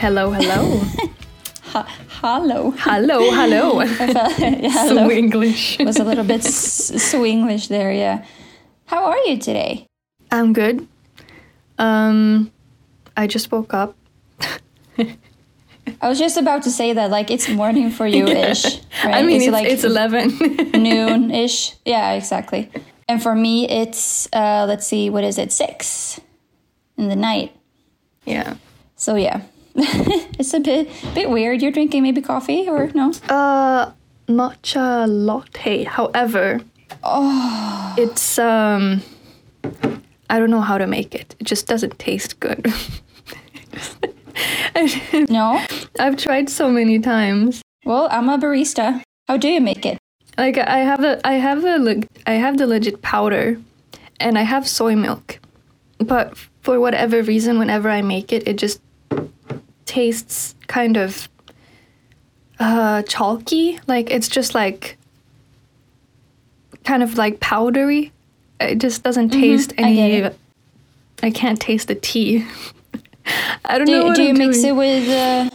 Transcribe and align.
Hello, 0.00 0.32
hello. 0.32 0.80
Ha- 1.72 1.86
hello. 2.22 2.70
hello, 2.70 3.30
hello. 3.30 3.82
yeah, 4.38 4.88
so. 4.88 5.10
English. 5.10 5.78
was 5.84 5.98
a 5.98 6.04
little 6.04 6.24
bit 6.24 6.42
so 6.42 7.24
English 7.24 7.68
there, 7.68 7.92
yeah. 7.92 8.24
How 8.86 9.04
are 9.04 9.18
you 9.26 9.36
today? 9.36 9.86
I'm 10.32 10.54
good. 10.54 10.88
Um, 11.78 12.50
I 13.14 13.26
just 13.26 13.52
woke 13.52 13.74
up. 13.74 13.94
I 14.98 16.08
was 16.08 16.18
just 16.18 16.38
about 16.38 16.62
to 16.62 16.70
say 16.70 16.94
that, 16.94 17.10
like, 17.10 17.30
it's 17.30 17.50
morning 17.50 17.90
for 17.90 18.06
you 18.06 18.26
ish. 18.26 18.64
Right? 19.04 19.16
I 19.16 19.22
mean, 19.22 19.42
it's, 19.42 19.52
like 19.52 19.68
it's 19.68 19.84
11. 19.84 20.82
noon 20.82 21.30
ish. 21.30 21.76
Yeah, 21.84 22.12
exactly. 22.12 22.70
And 23.06 23.22
for 23.22 23.34
me, 23.34 23.68
it's, 23.68 24.28
uh, 24.32 24.64
let's 24.66 24.86
see, 24.86 25.10
what 25.10 25.24
is 25.24 25.36
it, 25.36 25.52
six 25.52 26.18
in 26.96 27.08
the 27.08 27.16
night. 27.16 27.54
yeah. 28.24 28.56
So, 28.96 29.16
yeah. 29.16 29.42
it's 30.38 30.52
a 30.54 30.60
bit 30.60 30.88
bit 31.14 31.30
weird. 31.30 31.62
You're 31.62 31.72
drinking 31.72 32.02
maybe 32.02 32.20
coffee 32.20 32.68
or 32.68 32.90
no? 32.94 33.12
Uh, 33.28 33.92
matcha 34.28 35.06
latte. 35.08 35.84
However, 35.84 36.60
Oh, 37.02 37.94
it's 37.96 38.38
um, 38.38 39.02
I 40.28 40.38
don't 40.38 40.50
know 40.50 40.60
how 40.60 40.76
to 40.78 40.86
make 40.86 41.14
it. 41.14 41.34
It 41.38 41.44
just 41.44 41.66
doesn't 41.66 41.98
taste 41.98 42.40
good. 42.40 42.66
no? 45.30 45.64
I've 45.98 46.16
tried 46.16 46.48
so 46.50 46.68
many 46.70 46.98
times. 46.98 47.62
Well, 47.84 48.08
I'm 48.10 48.28
a 48.28 48.38
barista. 48.38 49.02
How 49.28 49.36
do 49.36 49.48
you 49.48 49.60
make 49.60 49.86
it? 49.86 49.98
Like 50.36 50.58
I 50.58 50.78
have 50.78 51.02
a, 51.04 51.20
I 51.26 51.34
have 51.34 51.64
a, 51.64 51.78
leg- 51.78 52.06
I 52.26 52.32
have 52.32 52.58
the 52.58 52.66
legit 52.66 53.02
powder, 53.02 53.58
and 54.18 54.38
I 54.38 54.42
have 54.42 54.66
soy 54.68 54.96
milk, 54.96 55.38
but 55.98 56.36
for 56.62 56.80
whatever 56.80 57.22
reason, 57.22 57.58
whenever 57.58 57.88
I 57.88 58.02
make 58.02 58.32
it, 58.32 58.46
it 58.46 58.56
just 58.56 58.80
tastes 59.90 60.54
kind 60.68 60.96
of 60.96 61.28
uh, 62.58 63.02
chalky. 63.02 63.78
Like 63.86 64.10
it's 64.10 64.28
just 64.28 64.54
like 64.54 64.96
kind 66.84 67.02
of 67.02 67.16
like 67.18 67.40
powdery. 67.40 68.12
It 68.60 68.76
just 68.78 69.02
doesn't 69.02 69.30
taste 69.30 69.70
Mm-hmm. 69.70 69.84
I 69.84 69.94
get 69.94 70.10
any. 70.10 70.16
it. 70.26 70.38
I 71.22 71.30
can't 71.30 71.60
taste 71.60 71.88
the 71.88 71.94
tea. 71.94 72.46
I 73.64 73.78
don't 73.78 73.86
Do, 73.86 73.92
know. 73.92 73.98
you- 74.00 74.06
What 74.06 74.16
do 74.16 74.22
you 74.22 74.30
I'm 74.30 74.38
mix 74.38 74.62
doing. 74.62 74.68
it 74.68 74.76
with 74.78 75.08
uh, 75.08 75.50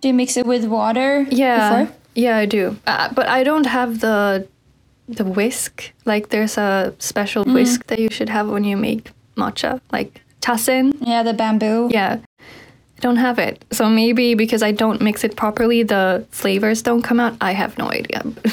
do 0.00 0.08
you 0.08 0.14
mix 0.14 0.36
it 0.36 0.46
with 0.46 0.64
water? 0.66 1.26
Yeah, 1.30 1.84
Before? 1.84 1.96
yeah, 2.14 2.36
I 2.36 2.46
do. 2.46 2.76
Uh, 2.86 3.12
but 3.12 3.26
I 3.28 3.42
don't 3.44 3.66
have 3.66 4.00
the 4.00 4.46
the 5.08 5.24
whisk. 5.24 5.92
Like 6.04 6.28
there's 6.28 6.56
a 6.58 6.94
special 6.98 7.44
Mm. 7.44 7.54
whisk 7.54 7.86
that 7.88 7.98
you 7.98 8.10
should 8.10 8.28
have 8.28 8.48
when 8.48 8.64
you 8.64 8.76
make 8.76 9.10
matcha, 9.36 9.80
like 9.92 10.20
tassen. 10.40 10.94
Yeah, 11.00 11.22
the 11.24 11.32
bamboo. 11.32 11.88
Yeah, 11.90 12.18
I 12.98 13.00
don't 13.00 13.16
have 13.16 13.38
it. 13.38 13.64
So 13.70 13.88
maybe 13.88 14.34
because 14.34 14.62
I 14.62 14.72
don't 14.72 15.00
mix 15.00 15.22
it 15.22 15.36
properly, 15.36 15.84
the 15.84 16.26
flavors 16.30 16.82
don't 16.82 17.02
come 17.02 17.20
out. 17.20 17.36
I 17.40 17.52
have 17.52 17.78
no 17.78 17.90
idea. 17.90 18.22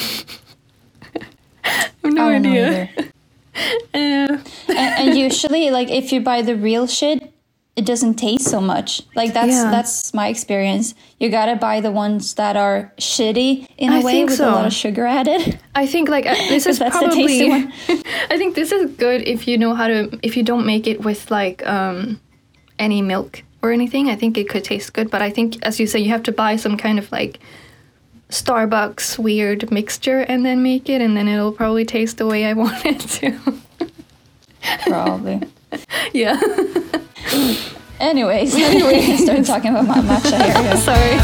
I 1.63 1.69
have 2.03 2.13
no 2.13 2.27
I 2.29 2.35
idea. 2.35 2.89
either. 2.97 3.07
And, 3.93 4.41
and 4.73 5.17
usually, 5.17 5.71
like 5.71 5.89
if 5.89 6.11
you 6.11 6.19
buy 6.19 6.41
the 6.41 6.57
real 6.57 6.87
shit, 6.87 7.31
it 7.77 7.85
doesn't 7.85 8.15
taste 8.15 8.49
so 8.49 8.59
much. 8.59 9.01
Like 9.15 9.33
that's 9.33 9.53
Yeah. 9.53 9.71
that's 9.71 10.13
my 10.13 10.27
experience. 10.27 10.93
You 11.21 11.29
gotta 11.29 11.55
buy 11.55 11.79
the 11.79 11.89
ones 11.91 12.33
that 12.33 12.57
are 12.57 12.91
shitty 12.97 13.65
in 13.77 13.93
a 13.93 13.99
I 13.99 14.03
way 14.03 14.25
with 14.25 14.33
so. 14.35 14.49
a 14.49 14.51
lot 14.51 14.65
of 14.65 14.73
sugar 14.73 15.05
added. 15.05 15.57
I 15.73 15.87
think 15.87 16.09
like 16.09 16.25
uh, 16.25 16.35
this 16.49 16.65
is 16.71 16.79
That's 16.79 16.99
the 16.99 17.07
tasty 17.07 17.47
probably. 17.49 17.65
one. 17.95 18.03
I 18.29 18.37
think 18.37 18.55
this 18.55 18.73
is 18.73 18.91
good 18.97 19.21
if 19.25 19.47
you 19.47 19.57
know 19.57 19.73
how 19.73 19.87
to. 19.87 20.19
If 20.21 20.35
you 20.35 20.43
don't 20.43 20.65
make 20.65 20.85
it 20.85 20.99
with 21.05 21.31
like 21.31 21.65
um, 21.65 22.19
any 22.77 23.01
milk 23.01 23.41
or 23.65 23.71
anything, 23.71 24.09
I 24.09 24.15
think 24.15 24.37
it 24.37 24.47
could 24.47 24.63
taste 24.63 24.93
good. 24.93 25.09
But 25.09 25.21
I 25.21 25.29
think, 25.29 25.63
as 25.65 25.79
you 25.79 25.87
say, 25.87 25.99
you 25.99 26.09
have 26.09 26.23
to 26.23 26.31
buy 26.31 26.55
some 26.55 26.77
kind 26.77 26.99
of 26.99 27.11
like 27.11 27.39
Starbucks 28.29 29.17
weird 29.17 29.71
mixture 29.71 30.19
and 30.19 30.45
then 30.45 30.63
make 30.63 30.89
it, 30.89 31.01
and 31.01 31.17
then 31.17 31.27
it'll 31.27 31.51
probably 31.51 31.85
taste 31.85 32.17
the 32.17 32.27
way 32.27 32.45
I 32.45 32.53
want 32.63 32.85
it 32.85 32.99
to. 32.99 33.39
Probably. 34.87 35.41
yeah. 36.13 36.39
Anyways, 37.99 38.55
anyway, 38.55 38.99
we 38.99 39.17
start 39.17 39.45
talking 39.45 39.71
about 39.71 39.87
my 39.87 39.97
matcha 39.97 40.41
here. 40.41 40.77
Sorry. 40.77 41.15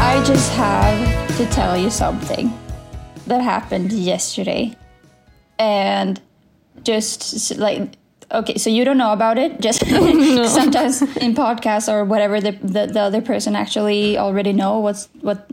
I 0.00 0.24
just 0.24 0.52
have 0.52 1.36
to 1.36 1.46
tell 1.46 1.76
you 1.76 1.90
something 1.90 2.52
that 3.26 3.40
happened 3.40 3.92
yesterday. 3.92 4.76
And 5.62 6.20
just 6.82 7.56
like, 7.56 7.92
okay, 8.32 8.58
so 8.58 8.68
you 8.68 8.84
don't 8.84 8.98
know 8.98 9.12
about 9.12 9.38
it. 9.38 9.60
Just 9.60 9.78
sometimes 9.86 11.02
in 11.18 11.34
podcasts 11.34 11.86
or 11.92 12.04
whatever, 12.04 12.40
the, 12.40 12.50
the, 12.52 12.86
the 12.86 13.00
other 13.00 13.20
person 13.22 13.54
actually 13.54 14.18
already 14.18 14.52
know 14.52 14.80
what's 14.80 15.08
what 15.20 15.48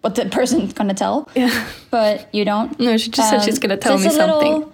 what 0.00 0.16
the 0.16 0.26
person's 0.26 0.72
gonna 0.74 0.92
tell, 0.92 1.28
yeah. 1.36 1.66
but 1.90 2.28
you 2.34 2.44
don't. 2.44 2.78
No, 2.80 2.96
she 2.96 3.10
just 3.10 3.30
said 3.30 3.42
she's 3.42 3.56
Um, 3.56 3.60
gonna 3.60 3.76
tell 3.76 3.96
so 3.96 4.08
me 4.08 4.14
a 4.14 4.18
little- 4.18 4.40
something. 4.40 4.72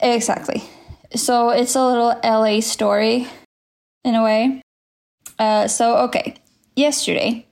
Exactly. 0.00 0.62
So 1.16 1.50
it's 1.50 1.74
a 1.74 1.84
little 1.84 2.14
LA 2.22 2.60
story 2.60 3.26
in 4.04 4.14
a 4.14 4.22
way. 4.22 4.62
Uh, 5.38 5.66
so, 5.66 5.96
okay. 6.06 6.36
Yesterday, 6.76 7.46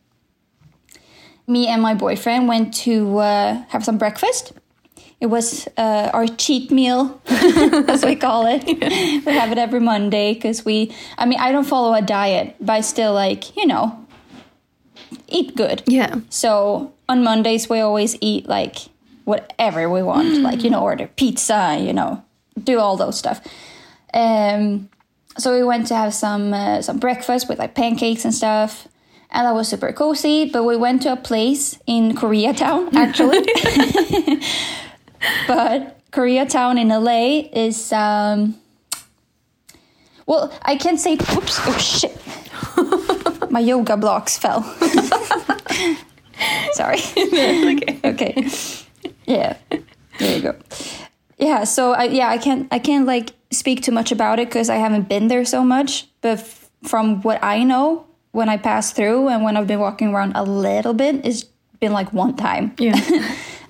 me 1.49 1.67
and 1.67 1.83
my 1.83 1.95
boyfriend 1.95 2.47
went 2.49 2.73
to 2.87 3.19
uh, 3.19 3.65
have 3.69 3.85
some 3.85 3.99
breakfast. 3.99 4.53
It 5.19 5.27
was 5.27 5.67
uh, 5.79 6.11
our 6.13 6.27
cheat 6.27 6.71
meal, 6.71 7.21
as 7.29 8.05
we 8.05 8.17
call 8.17 8.47
it. 8.47 8.65
we 9.27 9.33
have 9.33 9.51
it 9.51 9.59
every 9.59 9.81
Monday 9.81 10.35
because 10.35 10.65
we, 10.65 10.95
I 11.17 11.25
mean, 11.25 11.39
I 11.41 11.53
don't 11.53 11.65
follow 11.65 11.95
a 11.95 12.03
diet, 12.03 12.55
but 12.61 12.75
I 12.75 12.81
still 12.83 13.15
like, 13.15 13.57
you 13.57 13.67
know, 13.67 14.07
eat 15.29 15.57
good. 15.57 15.83
Yeah. 15.87 16.17
So 16.29 16.93
on 17.09 17.23
Mondays 17.23 17.69
we 17.69 17.81
always 17.81 18.17
eat 18.21 18.47
like 18.47 18.77
whatever 19.25 19.89
we 19.89 20.03
want, 20.03 20.41
like 20.43 20.63
you 20.63 20.71
know, 20.71 20.83
order 20.83 21.09
pizza, 21.17 21.79
you 21.81 21.93
know, 21.93 22.23
do 22.63 22.79
all 22.79 22.97
those 22.97 23.19
stuff. 23.19 23.41
Um, 24.15 24.89
so 25.39 25.55
we 25.55 25.63
went 25.65 25.87
to 25.89 25.95
have 25.95 26.15
some 26.15 26.55
uh, 26.55 26.83
some 26.83 26.99
breakfast 26.99 27.49
with 27.49 27.59
like 27.59 27.75
pancakes 27.75 28.25
and 28.25 28.35
stuff, 28.35 28.89
and 29.31 29.47
that 29.47 29.55
was 29.55 29.69
super 29.69 29.93
cozy. 29.93 30.49
But 30.51 30.65
we 30.65 30.77
went 30.77 31.03
to 31.03 31.13
a 31.13 31.17
place 31.17 31.79
in 31.87 32.15
Koreatown 32.15 32.95
actually, 32.95 33.45
but 35.47 36.01
Koreatown 36.11 36.81
in 36.81 36.89
LA 36.89 37.49
is 37.53 37.93
um. 37.93 38.57
Well, 40.27 40.53
I 40.63 40.77
can't 40.77 40.99
say, 40.99 41.13
oops, 41.13 41.61
oh 41.67 41.79
shit. 41.79 42.17
My 43.51 43.61
yoga 43.61 43.97
blocks 43.97 44.37
fell. 44.37 44.63
Sorry. 46.73 46.99
okay. 47.17 48.01
okay. 48.05 48.49
Yeah. 49.25 49.57
There 50.19 50.37
you 50.37 50.43
go. 50.43 50.57
Yeah. 51.39 51.65
So 51.65 51.93
I 51.93 52.05
yeah 52.05 52.29
I 52.29 52.39
can't 52.39 52.69
I 52.71 52.79
can't 52.79 53.07
like 53.07 53.33
speak 53.51 53.83
too 53.83 53.93
much 53.93 54.13
about 54.13 54.39
it 54.39 54.49
because 54.49 54.69
I 54.69 54.77
haven't 54.77 55.09
been 55.09 55.29
there 55.29 55.45
so 55.45 55.65
much. 55.65 56.07
But 56.21 56.41
f- 56.41 56.71
from 56.85 57.23
what 57.23 57.43
I 57.43 57.63
know, 57.63 58.07
when 58.33 58.49
I 58.49 58.57
pass 58.57 58.93
through 58.93 59.29
and 59.29 59.43
when 59.43 59.57
I've 59.57 59.67
been 59.67 59.81
walking 59.81 60.15
around 60.15 60.33
a 60.35 60.43
little 60.43 60.95
bit, 60.95 61.25
it's 61.25 61.45
been 61.81 61.93
like 61.93 62.13
one 62.13 62.37
time. 62.37 62.75
Yeah. 62.79 63.01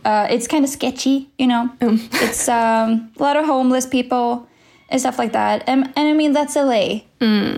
Uh, 0.07 0.29
it's 0.31 0.47
kind 0.47 0.65
of 0.65 0.71
sketchy, 0.71 1.29
you 1.37 1.49
know. 1.49 1.69
it's 1.81 2.49
um, 2.49 3.11
a 3.19 3.23
lot 3.23 3.37
of 3.37 3.45
homeless 3.45 3.87
people 3.87 4.49
and 4.89 5.01
stuff 5.01 5.19
like 5.19 5.33
that. 5.33 5.65
And, 5.67 5.93
and 5.97 6.09
I 6.09 6.13
mean 6.13 6.31
that's 6.33 6.55
LA. 6.55 7.01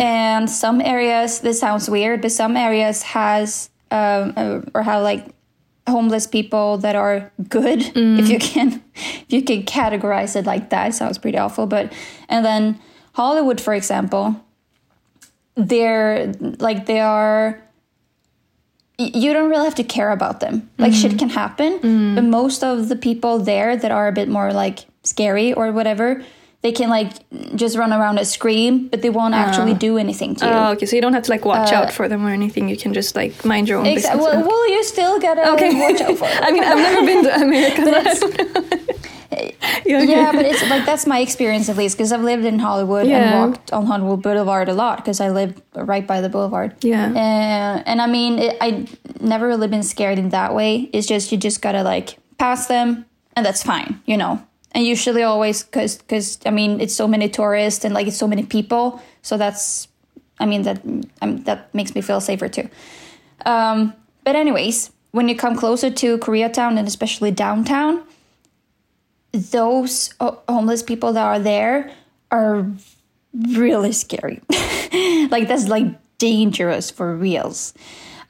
And 0.01 0.49
some 0.49 0.81
areas, 0.81 1.41
this 1.41 1.61
sounds 1.61 1.91
weird, 1.91 2.23
but 2.23 2.33
some 2.33 2.57
areas 2.57 3.03
has 3.03 3.69
um, 3.91 4.33
uh, 4.35 4.61
or 4.73 4.83
have 4.83 5.03
like 5.03 5.27
homeless 5.87 6.27
people 6.27 6.79
that 6.79 6.97
are 6.97 7.31
good, 7.51 7.83
if 7.95 8.29
you 8.31 8.39
can, 8.39 8.83
if 8.95 9.33
you 9.33 9.43
can 9.43 9.65
categorize 9.65 10.35
it 10.35 10.47
like 10.47 10.71
that. 10.71 10.89
It 10.89 10.93
sounds 10.95 11.19
pretty 11.19 11.37
awful, 11.37 11.67
but 11.67 11.93
and 12.31 12.47
then 12.47 12.81
Hollywood, 13.13 13.61
for 13.61 13.75
example, 13.75 14.43
they're 15.55 16.33
like 16.61 16.87
they 16.87 17.01
are 17.01 17.61
you 18.99 19.33
don't 19.33 19.49
really 19.49 19.65
have 19.65 19.77
to 19.77 19.85
care 19.85 20.11
about 20.11 20.41
them. 20.41 20.69
Like 20.77 20.93
shit 20.93 21.13
mm-hmm. 21.13 21.19
can 21.19 21.29
happen, 21.29 21.79
mm-hmm. 21.79 22.15
but 22.17 22.25
most 22.25 22.65
of 22.65 22.89
the 22.89 22.97
people 22.97 23.39
there 23.39 23.77
that 23.77 23.93
are 23.93 24.09
a 24.09 24.13
bit 24.13 24.29
more 24.29 24.53
like 24.53 24.87
scary 25.05 25.53
or 25.53 25.71
whatever, 25.71 26.23
they 26.63 26.73
can 26.73 26.91
like 26.91 27.13
just 27.55 27.77
run 27.79 27.93
around 27.93 28.19
and 28.19 28.27
scream, 28.27 28.89
but 28.89 29.01
they 29.01 29.11
won't 29.11 29.35
actually 29.35 29.71
uh-huh. 29.71 29.79
do 29.79 29.99
anything 29.99 30.35
to 30.35 30.45
you. 30.45 30.51
Oh, 30.51 30.73
okay. 30.73 30.87
So 30.87 30.97
you 30.97 31.03
don't 31.03 31.13
have 31.13 31.23
to 31.23 31.31
like 31.31 31.45
watch 31.45 31.73
out 31.73 31.89
uh, 31.89 31.91
for 31.91 32.09
them 32.09 32.27
or 32.27 32.31
anything. 32.31 32.69
You 32.69 32.77
can 32.77 32.93
just 32.93 33.15
like 33.15 33.45
mind 33.45 33.69
your 33.69 33.79
own 33.79 33.85
Exa- 33.85 33.95
business. 33.95 34.17
well, 34.17 34.45
well, 34.45 34.71
you 34.71 34.83
still 34.83 35.21
gotta 35.21 35.53
Okay. 35.53 35.81
watch 35.81 36.01
out 36.01 36.19
for 36.19 36.25
them. 36.29 36.43
I 36.43 36.51
mean, 36.51 36.65
I've 36.65 36.79
never 36.79 37.07
been 37.07 37.23
to 37.25 37.35
America. 37.47 38.98
So 39.31 39.37
I 39.37 39.41
it's- 39.41 39.85
don't 39.85 39.85
know. 39.85 40.15
yeah, 40.15 40.23
yeah, 40.23 40.33
but 40.33 40.45
it's 40.47 40.63
like 40.71 40.85
that's 40.87 41.07
my 41.07 41.21
experience 41.21 41.69
at 41.69 41.77
least 41.77 41.97
because 41.97 42.13
I've 42.13 42.23
lived 42.23 42.45
in 42.45 42.59
Hollywood 42.59 43.07
Yeah. 43.07 43.43
and 43.43 43.53
walked 43.53 43.73
on 43.73 43.87
Hollywood 43.87 44.23
Boulevard 44.23 44.69
a 44.69 44.75
lot 44.75 44.97
because 44.99 45.21
I 45.21 45.31
live 45.31 45.61
right 45.75 46.07
by 46.07 46.21
the 46.21 46.29
boulevard. 46.29 46.75
Yeah. 46.85 47.07
Uh, 47.13 47.83
and 47.87 48.01
I 48.01 48.07
mean, 48.07 48.39
it, 48.39 48.57
I 48.61 48.87
never 49.21 49.47
really 49.47 49.69
been 49.69 49.83
scared 49.83 50.19
in 50.19 50.31
that 50.31 50.55
way. 50.55 50.89
It's 50.93 51.07
just 51.07 51.31
you 51.33 51.39
just 51.39 51.61
gotta 51.63 51.83
like 51.83 52.19
pass 52.39 52.67
them, 52.67 53.05
and 53.37 53.45
that's 53.47 53.63
fine. 53.63 54.01
You 54.07 54.17
know, 54.17 54.41
and 54.73 54.85
usually 54.85 55.23
always 55.23 55.63
because 55.63 55.99
because 55.99 56.39
I 56.47 56.51
mean 56.51 56.81
it's 56.81 56.95
so 56.95 57.07
many 57.09 57.29
tourists 57.29 57.85
and 57.85 57.95
like 57.95 58.07
it's 58.07 58.17
so 58.19 58.27
many 58.29 58.45
people, 58.45 59.01
so 59.23 59.37
that's 59.37 59.89
I 60.41 60.47
mean 60.47 60.63
that 60.63 60.81
um, 61.23 61.43
that 61.45 61.73
makes 61.75 61.95
me 61.95 62.01
feel 62.01 62.21
safer 62.21 62.49
too. 62.49 62.69
Um, 63.47 63.93
but 64.25 64.37
anyways, 64.37 64.91
when 65.13 65.29
you 65.29 65.37
come 65.37 65.57
closer 65.57 65.91
to 65.91 66.19
Koreatown 66.19 66.79
and 66.79 66.87
especially 66.89 67.31
downtown, 67.31 68.03
those 69.33 70.15
uh, 70.21 70.33
homeless 70.49 70.83
people 70.83 71.13
that 71.13 71.25
are 71.25 71.39
there 71.39 71.91
are 72.31 72.67
really 73.33 73.93
scary. 73.93 74.41
like 75.31 75.49
that's 75.49 75.69
like 75.69 75.87
dangerous 76.19 76.91
for 76.91 77.15
reals. 77.15 77.75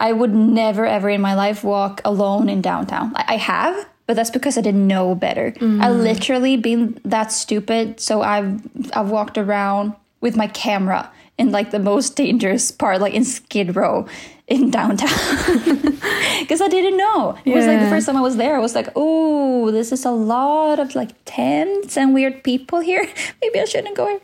I 0.00 0.12
would 0.12 0.34
never 0.34 0.86
ever 0.86 1.08
in 1.08 1.20
my 1.20 1.34
life 1.34 1.64
walk 1.64 2.00
alone 2.04 2.48
in 2.48 2.60
downtown. 2.60 3.12
I, 3.16 3.24
I 3.28 3.36
have, 3.36 3.88
but 4.06 4.16
that's 4.16 4.30
because 4.30 4.56
I 4.56 4.60
didn't 4.60 4.86
know 4.86 5.14
better. 5.14 5.54
I 5.60 5.90
literally 5.90 6.56
been 6.56 7.00
that 7.04 7.32
stupid, 7.32 8.00
so 8.00 8.22
I've 8.22 8.60
I've 8.94 9.10
walked 9.10 9.38
around 9.38 9.94
with 10.20 10.36
my 10.36 10.46
camera 10.48 11.10
in 11.38 11.52
like 11.52 11.70
the 11.70 11.78
most 11.78 12.16
dangerous 12.16 12.70
part, 12.70 13.00
like 13.00 13.14
in 13.14 13.24
Skid 13.24 13.76
Row 13.76 14.06
in 14.48 14.70
downtown, 14.70 15.08
because 16.40 16.60
I 16.60 16.68
didn't 16.68 16.96
know. 16.96 17.38
It 17.44 17.54
was 17.54 17.66
like 17.66 17.80
the 17.80 17.88
first 17.88 18.06
time 18.06 18.16
I 18.16 18.20
was 18.20 18.36
there, 18.36 18.56
I 18.56 18.58
was 18.58 18.74
like, 18.74 18.88
"Oh, 18.96 19.70
this 19.70 19.92
is 19.92 20.04
a 20.04 20.10
lot 20.10 20.80
of 20.80 20.94
like 20.94 21.10
tents 21.24 21.96
and 21.96 22.12
weird 22.12 22.42
people 22.42 22.80
here. 22.80 23.06
Maybe 23.42 23.60
I 23.60 23.64
shouldn't 23.64 23.96
go 23.96 24.06
here." 24.08 24.20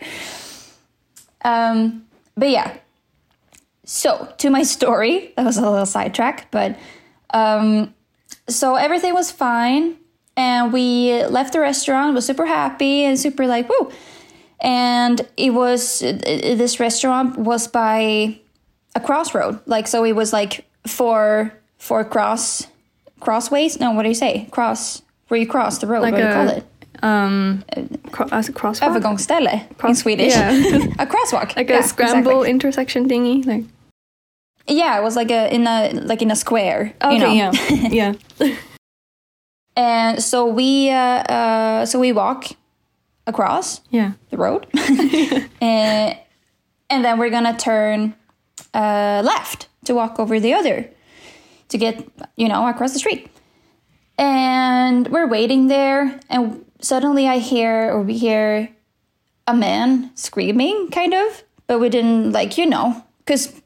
Um, 1.44 2.06
but 2.36 2.50
yeah. 2.50 2.76
So 3.84 4.32
to 4.38 4.50
my 4.50 4.62
story, 4.62 5.32
that 5.36 5.44
was 5.44 5.58
a 5.58 5.70
little 5.70 5.86
sidetrack, 5.86 6.50
but 6.50 6.76
um, 7.34 7.94
so 8.48 8.76
everything 8.76 9.12
was 9.12 9.30
fine, 9.30 9.96
and 10.38 10.72
we 10.72 11.22
left 11.26 11.52
the 11.52 11.60
restaurant. 11.60 12.14
Was 12.14 12.24
super 12.26 12.46
happy 12.46 13.04
and 13.04 13.20
super 13.20 13.46
like 13.46 13.68
woo. 13.68 13.92
And 14.60 15.20
it 15.36 15.50
was 15.50 16.00
this 16.00 16.80
restaurant 16.80 17.36
was 17.38 17.66
by 17.68 18.38
a 18.94 19.00
crossroad, 19.00 19.58
like 19.66 19.86
so 19.88 20.04
it 20.04 20.12
was 20.14 20.32
like 20.32 20.64
four 20.86 21.52
four 21.78 22.04
cross 22.04 22.66
crossways. 23.20 23.78
No, 23.80 23.92
what 23.92 24.02
do 24.02 24.08
you 24.08 24.14
say? 24.14 24.46
Cross 24.50 25.02
where 25.28 25.40
you 25.40 25.46
cross 25.46 25.78
the 25.78 25.86
road. 25.86 26.02
Like 26.02 26.12
what 26.14 26.20
do 26.22 26.26
you 26.28 26.32
call 26.34 26.48
it? 26.48 26.64
Um, 27.02 27.62
cro- 28.12 28.28
as 28.32 28.48
a 28.48 28.52
crosswalk. 28.52 28.88
Övergångsställe 28.88 29.60
in 29.88 29.94
Swedish. 29.96 30.32
yeah. 30.34 30.50
a 30.98 31.06
crosswalk. 31.06 31.54
like 31.56 31.68
Yeah, 31.68 31.80
a 31.80 31.82
scramble 31.82 32.30
exactly. 32.42 32.50
intersection 32.50 33.08
thingy. 33.08 33.44
Like 33.46 33.64
Yeah, 34.66 34.98
it 34.98 35.02
was 35.02 35.16
like 35.16 35.30
a 35.34 35.52
in 35.54 35.66
a 35.66 35.90
like 36.08 36.22
in 36.22 36.30
a 36.30 36.36
square. 36.36 36.92
okay, 37.02 37.14
you 37.14 37.20
know? 37.20 37.32
yeah, 37.32 37.52
yeah. 37.90 38.14
And 39.76 40.22
so 40.22 40.46
we 40.46 40.90
uh, 40.90 41.22
uh, 41.28 41.86
so 41.86 41.98
we 41.98 42.12
walk 42.12 42.44
across 43.26 43.80
Yeah. 43.90 44.12
The 44.34 44.42
road, 44.42 44.66
and, 45.60 46.18
and 46.90 47.04
then 47.04 47.18
we're 47.18 47.30
gonna 47.30 47.56
turn 47.56 48.14
uh, 48.72 49.22
left 49.24 49.68
to 49.84 49.94
walk 49.94 50.18
over 50.18 50.40
the 50.40 50.54
other 50.54 50.90
to 51.68 51.78
get 51.78 52.06
you 52.36 52.48
know 52.48 52.66
across 52.68 52.92
the 52.92 52.98
street. 52.98 53.30
And 54.16 55.08
we're 55.08 55.26
waiting 55.26 55.68
there, 55.68 56.20
and 56.28 56.64
suddenly 56.80 57.26
I 57.28 57.38
hear 57.38 57.90
or 57.92 58.02
we 58.02 58.16
hear 58.18 58.68
a 59.46 59.54
man 59.54 60.10
screaming, 60.14 60.88
kind 60.90 61.14
of, 61.14 61.42
but 61.66 61.80
we 61.80 61.88
didn't 61.88 62.32
like 62.32 62.58
you 62.58 62.66
know 62.66 63.04
because 63.18 63.60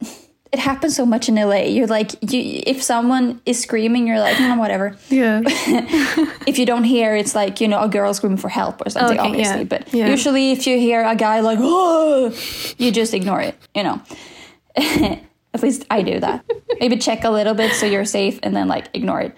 it 0.50 0.58
happens 0.58 0.96
so 0.96 1.04
much 1.04 1.28
in 1.28 1.34
LA. 1.34 1.64
You're 1.64 1.86
like 1.86 2.12
you 2.32 2.62
if 2.66 2.82
someone 2.82 3.40
is 3.44 3.60
screaming, 3.60 4.06
you're 4.06 4.18
like 4.20 4.36
"Mm, 4.36 4.58
whatever 4.58 4.96
Yeah. 5.10 5.42
if 6.46 6.58
you 6.58 6.64
don't 6.66 6.84
hear 6.84 7.14
it's 7.16 7.34
like 7.34 7.60
you 7.60 7.68
know 7.68 7.80
a 7.82 7.88
girl 7.88 8.14
screaming 8.14 8.38
for 8.38 8.48
help 8.48 8.80
or 8.84 8.90
something 8.90 9.18
Okay, 9.18 9.28
obviously 9.28 9.58
yeah, 9.58 9.64
but 9.64 9.92
yeah. 9.94 10.08
usually 10.08 10.52
if 10.52 10.66
you 10.66 10.78
hear 10.78 11.04
a 11.04 11.14
guy 11.14 11.40
like 11.40 11.58
oh 11.60 12.32
you 12.78 12.90
just 12.90 13.12
ignore 13.12 13.40
it 13.42 13.54
you 13.74 13.82
know 13.82 14.00
at 14.76 15.62
least 15.62 15.84
i 15.90 16.00
do 16.02 16.18
that 16.20 16.44
maybe 16.80 16.96
check 16.96 17.24
a 17.24 17.30
little 17.30 17.54
bit 17.54 17.72
so 17.72 17.84
you're 17.86 18.04
safe 18.06 18.38
and 18.42 18.56
then 18.56 18.68
like 18.68 18.88
ignore 18.94 19.20
it 19.20 19.34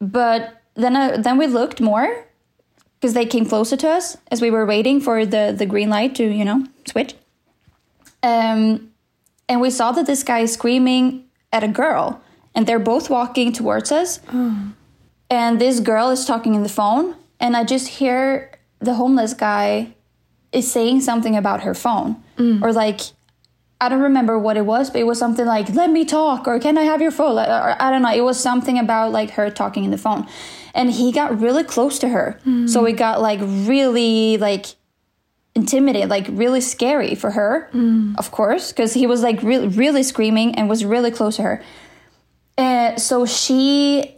but 0.00 0.62
then 0.74 0.96
uh, 0.96 1.16
then 1.18 1.36
we 1.38 1.46
looked 1.46 1.80
more 1.80 2.24
because 3.00 3.14
they 3.14 3.26
came 3.26 3.44
closer 3.44 3.76
to 3.76 3.88
us 3.88 4.16
as 4.30 4.40
we 4.40 4.50
were 4.50 4.64
waiting 4.64 5.00
for 5.00 5.26
the 5.26 5.54
the 5.56 5.66
green 5.66 5.90
light 5.90 6.14
to 6.14 6.24
you 6.24 6.44
know 6.44 6.64
switch 6.86 7.14
um 8.22 8.89
and 9.50 9.60
we 9.60 9.68
saw 9.68 9.90
that 9.90 10.06
this 10.06 10.22
guy 10.22 10.38
is 10.38 10.52
screaming 10.52 11.24
at 11.52 11.64
a 11.64 11.68
girl 11.68 12.22
and 12.54 12.66
they're 12.66 12.78
both 12.78 13.10
walking 13.10 13.52
towards 13.52 13.90
us. 13.90 14.20
Oh. 14.32 14.72
And 15.28 15.60
this 15.60 15.80
girl 15.80 16.10
is 16.10 16.24
talking 16.24 16.54
in 16.54 16.62
the 16.62 16.68
phone 16.68 17.16
and 17.40 17.56
i 17.56 17.64
just 17.64 17.88
hear 17.88 18.52
the 18.78 18.94
homeless 18.94 19.34
guy 19.34 19.94
is 20.52 20.70
saying 20.70 21.00
something 21.00 21.36
about 21.36 21.62
her 21.62 21.74
phone. 21.74 22.22
Mm. 22.38 22.62
Or 22.62 22.72
like 22.72 23.00
i 23.80 23.88
don't 23.88 24.02
remember 24.02 24.38
what 24.38 24.56
it 24.56 24.66
was 24.66 24.90
but 24.90 25.00
it 25.00 25.04
was 25.04 25.18
something 25.18 25.46
like 25.46 25.66
let 25.70 25.90
me 25.90 26.04
talk 26.04 26.46
or 26.46 26.60
can 26.60 26.78
i 26.78 26.82
have 26.82 27.00
your 27.02 27.10
phone? 27.10 27.36
Or 27.36 27.76
i 27.82 27.90
don't 27.90 28.02
know 28.02 28.14
it 28.14 28.20
was 28.20 28.38
something 28.38 28.78
about 28.78 29.10
like 29.10 29.30
her 29.30 29.50
talking 29.50 29.82
in 29.84 29.90
the 29.90 29.98
phone. 29.98 30.28
And 30.74 30.92
he 30.92 31.10
got 31.10 31.40
really 31.40 31.64
close 31.64 31.98
to 31.98 32.08
her. 32.10 32.38
Mm. 32.46 32.68
So 32.68 32.84
it 32.84 32.92
got 32.92 33.20
like 33.20 33.40
really 33.42 34.36
like 34.36 34.66
intimidated 35.54 36.08
like 36.08 36.26
really 36.30 36.60
scary 36.60 37.14
for 37.14 37.32
her 37.32 37.68
of 38.18 38.30
course 38.30 38.70
because 38.72 38.94
he 38.94 39.06
was 39.06 39.22
like 39.22 39.42
really 39.42 39.66
really 39.68 40.02
screaming 40.02 40.54
and 40.54 40.68
was 40.68 40.84
really 40.84 41.10
close 41.10 41.36
to 41.36 41.42
her. 41.42 41.62
Uh, 42.56 42.96
so 42.96 43.26
she 43.26 44.16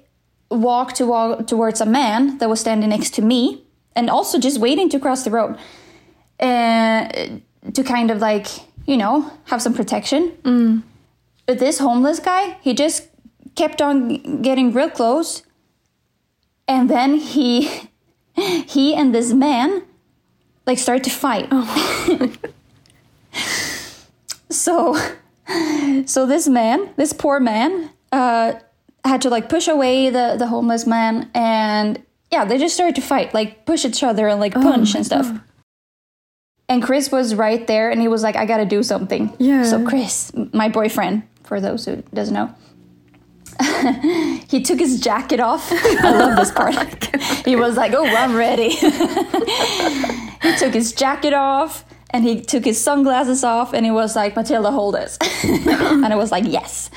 walked 0.50 0.96
to 0.96 1.43
towards 1.46 1.81
a 1.81 1.87
man 1.87 2.38
that 2.38 2.49
was 2.49 2.61
standing 2.61 2.90
next 2.90 3.14
to 3.14 3.23
me 3.23 3.64
and 3.96 4.11
also 4.11 4.38
just 4.38 4.58
waiting 4.58 4.88
to 4.90 4.99
cross 4.99 5.25
the 5.25 5.31
road 5.31 5.56
uh, 6.40 7.08
to 7.73 7.82
kind 7.82 8.11
of 8.11 8.19
like 8.19 8.46
you 8.87 8.96
know 8.96 9.31
have 9.44 9.62
some 9.62 9.73
protection. 9.75 10.32
But 11.46 11.58
this 11.58 11.78
homeless 11.78 12.20
guy 12.20 12.58
he 12.61 12.75
just 12.75 13.08
kept 13.55 13.81
on 13.81 14.43
getting 14.43 14.73
real 14.73 14.90
close 14.90 15.43
and 16.69 16.88
then 16.90 17.14
he 17.17 17.69
he 18.67 18.94
and 18.94 19.14
this 19.14 19.32
man 19.32 19.82
like 20.67 20.79
started 20.79 21.05
to 21.05 21.11
fight. 21.11 21.50
So 24.53 24.97
so 26.06 26.26
this 26.26 26.47
man 26.47 26.91
this 26.97 27.12
poor 27.12 27.41
man 27.41 27.91
uh 28.12 28.53
had 29.05 29.23
to 29.23 29.31
like 29.31 29.49
push 29.49 29.67
away 29.67 30.11
the 30.11 30.37
the 30.38 30.47
homeless 30.47 30.87
man 30.87 31.31
and 31.35 32.00
yeah 32.31 32.45
they 32.45 32.59
just 32.59 32.75
started 32.75 32.95
to 32.97 33.00
fight 33.00 33.35
like 33.35 33.66
push 33.66 33.85
each 33.85 34.04
other 34.04 34.28
and 34.28 34.40
like 34.40 34.52
punch 34.52 34.95
and 34.95 35.04
stuff. 35.04 35.26
And 36.69 36.83
chris 36.83 37.11
was 37.11 37.35
right 37.35 37.66
there 37.66 37.90
and 37.90 38.00
he 38.00 38.09
was 38.09 38.23
like 38.23 38.37
i 38.37 38.47
gotta 38.47 38.64
do 38.66 38.83
something. 38.83 39.35
Yeah. 39.38 39.64
so 39.64 39.85
chris 39.87 40.31
my 40.52 40.69
boyfriend 40.69 41.23
for 41.42 41.61
those 41.61 41.85
who 41.87 41.97
doesn't 42.14 42.35
know 42.35 42.54
he 44.49 44.62
took 44.62 44.78
his 44.78 45.00
jacket 45.00 45.38
off. 45.40 45.71
I 45.73 46.11
love 46.11 46.37
this 46.37 46.50
part. 46.50 46.75
He 47.45 47.57
was 47.57 47.76
like 47.76 47.92
oh 47.95 48.04
i'm 48.04 48.35
ready 48.35 48.71
he 50.52 50.59
took 50.59 50.75
his 50.75 50.92
jacket 50.92 51.32
off 51.32 51.85
and 52.11 52.25
he 52.25 52.40
took 52.40 52.64
his 52.64 52.82
sunglasses 52.82 53.42
off 53.44 53.73
and 53.73 53.85
he 53.85 53.90
was 53.90 54.14
like 54.16 54.37
matilda 54.37 54.71
hold 54.71 54.94
this 54.94 55.18
and 55.44 56.06
i 56.06 56.16
was 56.16 56.30
like 56.30 56.44
yes 56.47 56.90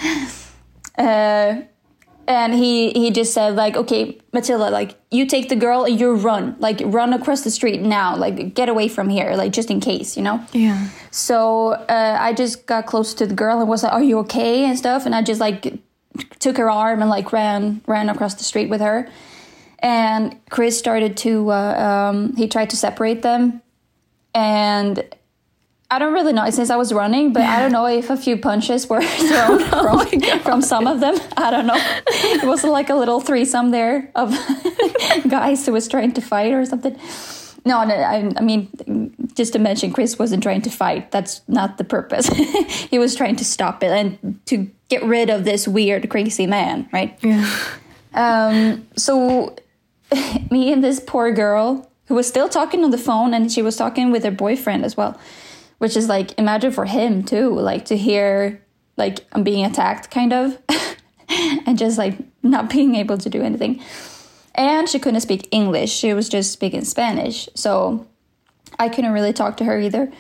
uh, 0.97 1.62
and 2.27 2.53
he 2.53 2.89
he 2.91 3.12
just 3.12 3.33
said 3.33 3.55
like 3.55 3.75
okay 3.75 4.17
matilda 4.33 4.69
like 4.71 4.97
you 5.12 5.25
take 5.27 5.47
the 5.50 5.55
girl 5.55 5.83
and 5.83 6.00
you 6.00 6.15
run 6.15 6.55
like 6.59 6.81
run 6.85 7.13
across 7.13 7.41
the 7.43 7.51
street 7.51 7.81
now 7.81 8.15
like 8.15 8.53
get 8.55 8.67
away 8.69 8.88
from 8.88 9.09
here 9.09 9.35
like 9.35 9.51
just 9.51 9.69
in 9.69 9.79
case 9.79 10.17
you 10.17 10.24
know 10.24 10.43
Yeah. 10.51 10.89
so 11.12 11.74
uh, 11.74 12.17
I 12.19 12.33
just 12.33 12.65
got 12.65 12.85
close 12.88 13.13
to 13.15 13.25
the 13.27 13.35
girl 13.35 13.59
and 13.59 13.69
was 13.69 13.83
like, 13.83 13.93
"Are 13.93 14.01
you 14.03 14.17
okay?" 14.19 14.65
and 14.65 14.77
stuff. 14.77 15.05
And 15.05 15.13
I 15.15 15.21
just 15.21 15.39
like 15.39 15.79
took 16.39 16.57
her 16.57 16.69
arm 16.69 17.01
and 17.01 17.09
like 17.09 17.31
ran 17.31 17.81
ran 17.88 18.09
across 18.09 18.33
the 18.35 18.43
street 18.43 18.69
with 18.69 18.81
her. 18.81 19.07
And 19.85 20.39
Chris 20.49 20.79
started 20.79 21.15
to 21.17 21.51
uh, 21.51 22.09
um, 22.09 22.35
he 22.35 22.47
tried 22.47 22.71
to 22.71 22.75
separate 22.75 23.21
them, 23.21 23.61
and 24.33 25.03
I 25.91 25.99
don't 25.99 26.11
really 26.11 26.33
know 26.33 26.49
since 26.49 26.71
I 26.71 26.75
was 26.75 26.91
running, 26.91 27.33
but 27.33 27.43
I 27.43 27.59
don't 27.59 27.71
know 27.71 27.85
if 27.85 28.09
a 28.09 28.17
few 28.17 28.35
punches 28.35 28.89
were 28.89 29.01
thrown 29.03 29.59
from, 29.69 30.39
from 30.39 30.61
some 30.63 30.87
of 30.87 31.01
them. 31.01 31.15
I 31.37 31.51
don't 31.51 31.67
know. 31.67 31.77
It 31.77 32.47
was 32.47 32.63
like 32.63 32.89
a 32.89 32.95
little 32.95 33.21
threesome 33.21 33.69
there 33.69 34.09
of 34.15 34.31
guys 35.27 35.63
who 35.67 35.73
was 35.73 35.87
trying 35.87 36.13
to 36.13 36.21
fight 36.21 36.51
or 36.51 36.65
something. 36.65 36.99
No, 37.63 37.83
no 37.83 37.93
I, 37.93 38.33
I 38.37 38.41
mean, 38.41 39.13
just 39.35 39.53
to 39.53 39.59
mention, 39.59 39.93
Chris 39.93 40.17
wasn't 40.17 40.41
trying 40.41 40.63
to 40.63 40.71
fight. 40.71 41.11
That's 41.11 41.41
not 41.47 41.77
the 41.77 41.83
purpose. 41.83 42.27
he 42.89 42.97
was 42.97 43.15
trying 43.15 43.35
to 43.35 43.45
stop 43.45 43.83
it 43.83 43.91
and 43.91 44.39
to 44.47 44.67
get 44.89 45.03
rid 45.03 45.29
of 45.29 45.43
this 45.43 45.67
weird, 45.67 46.09
crazy 46.09 46.47
man, 46.47 46.89
right? 46.91 47.15
Yeah. 47.21 47.47
Um, 48.15 48.87
so 48.95 49.55
me 50.51 50.72
and 50.72 50.84
this 50.84 51.00
poor 51.00 51.31
girl 51.31 51.89
who 52.07 52.15
was 52.15 52.27
still 52.27 52.50
talking 52.50 52.84
on 52.84 52.91
the 52.91 52.98
phone 52.98 53.34
and 53.34 53.51
she 53.51 53.62
was 53.62 53.75
talking 53.75 54.12
with 54.12 54.24
her 54.24 54.31
boyfriend 54.31 54.86
as 54.86 54.95
well, 54.95 55.19
which 55.79 55.98
is 55.98 56.07
like 56.07 56.38
imagine 56.38 56.72
for 56.72 56.86
him 56.86 57.24
too, 57.24 57.50
like 57.50 57.86
to 57.86 57.98
hear 57.98 58.62
like 58.98 59.25
I'm 59.34 59.43
being 59.43 59.65
attacked 59.65 60.12
kind 60.12 60.34
of 60.34 60.57
and 61.65 61.77
just 61.77 61.98
like 61.98 62.17
not 62.43 62.69
being 62.69 62.95
able 62.95 63.17
to 63.17 63.29
do 63.29 63.41
anything. 63.41 63.81
and 64.53 64.88
she 64.88 65.00
couldn't 65.00 65.22
speak 65.22 65.48
English. 65.51 65.91
She 65.91 66.13
was 66.13 66.29
just 66.29 66.51
speaking 66.51 66.86
Spanish. 66.86 67.50
So 67.55 68.07
I 68.79 68.89
couldn't 68.89 69.12
really 69.12 69.34
talk 69.34 69.57
to 69.57 69.65
her 69.65 69.79
either. 69.79 70.12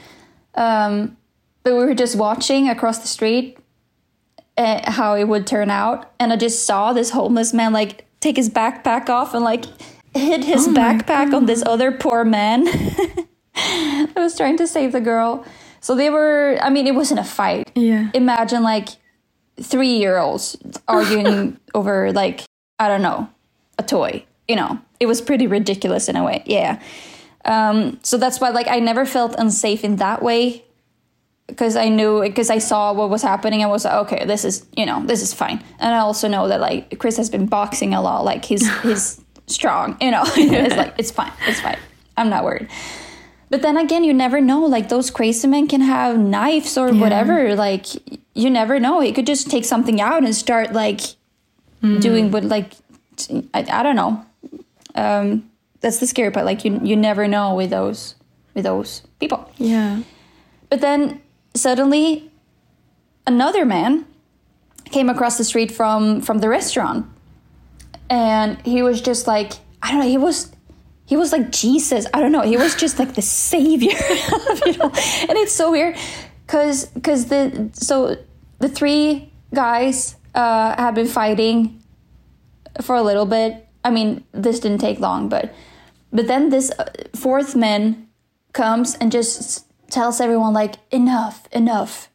Um, 0.55 1.17
but 1.63 1.73
we 1.73 1.85
were 1.85 1.95
just 1.95 2.15
watching 2.15 2.69
across 2.69 2.99
the 2.99 3.07
street 3.07 3.57
uh, 4.57 4.89
how 4.89 5.15
it 5.15 5.25
would 5.25 5.45
turn 5.45 5.69
out, 5.69 6.11
and 6.19 6.31
I 6.31 6.37
just 6.37 6.65
saw 6.65 6.93
this 6.93 7.09
homeless 7.09 7.53
man 7.53 7.73
like 7.73 8.04
take 8.25 8.35
his 8.37 8.49
backpack 8.49 9.07
off 9.07 9.35
and 9.35 9.43
like 9.43 9.65
hit 10.15 10.43
his 10.43 10.67
Oh 10.67 10.73
backpack 10.73 11.33
on 11.33 11.45
this 11.45 11.63
other 11.65 11.91
poor 11.91 12.25
man 12.25 12.63
that 13.53 14.13
was 14.15 14.35
trying 14.35 14.57
to 14.57 14.67
save 14.67 14.91
the 14.91 15.01
girl. 15.01 15.45
So 15.79 15.93
they 15.95 16.09
were. 16.09 16.57
I 16.61 16.69
mean, 16.71 16.87
it 16.87 16.95
wasn't 16.95 17.19
a 17.19 17.23
fight. 17.23 17.71
Yeah. 17.75 18.09
Imagine 18.13 18.63
like 18.63 18.89
three 19.61 19.95
year 19.97 20.17
olds 20.17 20.57
arguing 20.87 21.57
over 21.73 22.11
like 22.11 22.41
I 22.79 22.87
don't 22.87 23.03
know 23.03 23.29
a 23.77 23.83
toy. 23.83 24.25
You 24.47 24.55
know, 24.55 24.79
it 24.99 25.05
was 25.05 25.21
pretty 25.21 25.47
ridiculous 25.47 26.09
in 26.09 26.15
a 26.15 26.23
way. 26.23 26.43
Yeah. 26.45 26.81
Um, 27.45 27.99
so 28.01 28.17
that's 28.17 28.41
why 28.41 28.49
like 28.49 28.67
I 28.67 28.79
never 28.79 29.05
felt 29.05 29.35
unsafe 29.37 29.83
in 29.83 29.97
that 29.97 30.23
way 30.23 30.64
because 31.47 31.75
I 31.75 31.89
knew 31.89 32.21
because 32.21 32.49
I 32.49 32.57
saw 32.57 32.93
what 32.93 33.09
was 33.09 33.21
happening. 33.21 33.63
I 33.63 33.67
was 33.67 33.85
like, 33.85 33.93
okay, 34.05 34.25
this 34.25 34.45
is 34.45 34.65
you 34.75 34.85
know 34.85 35.05
this 35.05 35.21
is 35.21 35.33
fine. 35.33 35.63
And 35.79 35.93
I 35.93 35.99
also 35.99 36.27
know 36.27 36.47
that 36.47 36.59
like 36.59 36.97
Chris 36.99 37.17
has 37.17 37.29
been 37.29 37.45
boxing 37.45 37.93
a 37.93 38.01
lot. 38.01 38.25
Like 38.25 38.45
he's 38.45 38.67
he's 38.81 39.21
strong. 39.47 39.97
You 40.01 40.11
know, 40.11 40.23
it's 40.35 40.75
like 40.75 40.93
it's 40.97 41.11
fine. 41.11 41.31
It's 41.47 41.61
fine. 41.61 41.77
I'm 42.17 42.29
not 42.29 42.43
worried. 42.43 42.69
But 43.49 43.61
then 43.61 43.77
again, 43.77 44.03
you 44.03 44.13
never 44.13 44.41
know. 44.41 44.65
Like 44.65 44.89
those 44.89 45.11
crazy 45.11 45.47
men 45.47 45.67
can 45.67 45.81
have 45.81 46.17
knives 46.17 46.77
or 46.77 46.91
whatever. 46.93 47.55
Like 47.55 47.85
you 48.33 48.49
never 48.49 48.79
know. 48.79 48.99
He 49.01 49.11
could 49.13 49.27
just 49.27 49.49
take 49.49 49.65
something 49.65 50.01
out 50.01 50.23
and 50.23 50.35
start 50.35 50.73
like 50.73 51.01
doing 51.81 52.31
what 52.31 52.43
like 52.43 52.73
I, 53.53 53.65
I 53.69 53.83
don't 53.83 53.95
know. 53.95 54.25
Um, 54.95 55.49
that's 55.81 55.99
the 55.99 56.07
scary 56.07 56.31
part. 56.31 56.45
Like 56.45 56.65
you 56.65 56.79
you 56.83 56.95
never 56.95 57.27
know 57.27 57.53
with 57.53 57.69
those 57.69 58.15
with 58.55 58.63
those 58.63 59.03
people. 59.19 59.49
Yeah. 59.57 60.01
But 60.69 60.81
then 60.81 61.21
suddenly 61.55 62.31
another 63.25 63.65
man 63.65 64.05
came 64.85 65.09
across 65.09 65.37
the 65.37 65.43
street 65.43 65.71
from 65.71 66.21
from 66.21 66.39
the 66.39 66.49
restaurant 66.49 67.05
and 68.09 68.61
he 68.61 68.83
was 68.83 69.01
just 69.01 69.27
like 69.27 69.53
I 69.81 69.91
don't 69.91 69.99
know, 70.01 70.07
he 70.07 70.17
was 70.17 70.51
he 71.05 71.15
was 71.15 71.31
like 71.31 71.51
Jesus. 71.51 72.07
I 72.13 72.19
don't 72.19 72.31
know. 72.31 72.41
He 72.41 72.57
was 72.57 72.75
just 72.75 72.97
like 72.97 73.13
the 73.13 73.21
savior, 73.47 73.97
you 74.65 74.77
know. 74.77 74.91
And 75.29 75.37
it's 75.37 75.53
so 75.53 75.71
weird 75.71 75.95
cuz 76.47 76.91
cuz 77.03 77.25
the 77.25 77.69
so 77.73 78.17
the 78.59 78.69
three 78.69 79.31
guys 79.53 80.15
uh 80.33 80.75
have 80.77 80.95
been 80.95 81.07
fighting 81.07 81.81
for 82.81 82.95
a 82.95 83.03
little 83.03 83.25
bit. 83.25 83.67
I 83.83 83.91
mean, 83.91 84.23
this 84.31 84.59
didn't 84.59 84.79
take 84.79 84.99
long, 84.99 85.29
but 85.29 85.53
but 86.11 86.27
then 86.27 86.49
this 86.49 86.71
uh, 86.79 86.85
fourth 87.13 87.55
man 87.55 88.07
comes 88.53 88.95
and 88.95 89.11
just 89.11 89.64
tells 89.89 90.19
everyone 90.21 90.53
like 90.53 90.75
enough, 90.91 91.47
enough, 91.51 92.09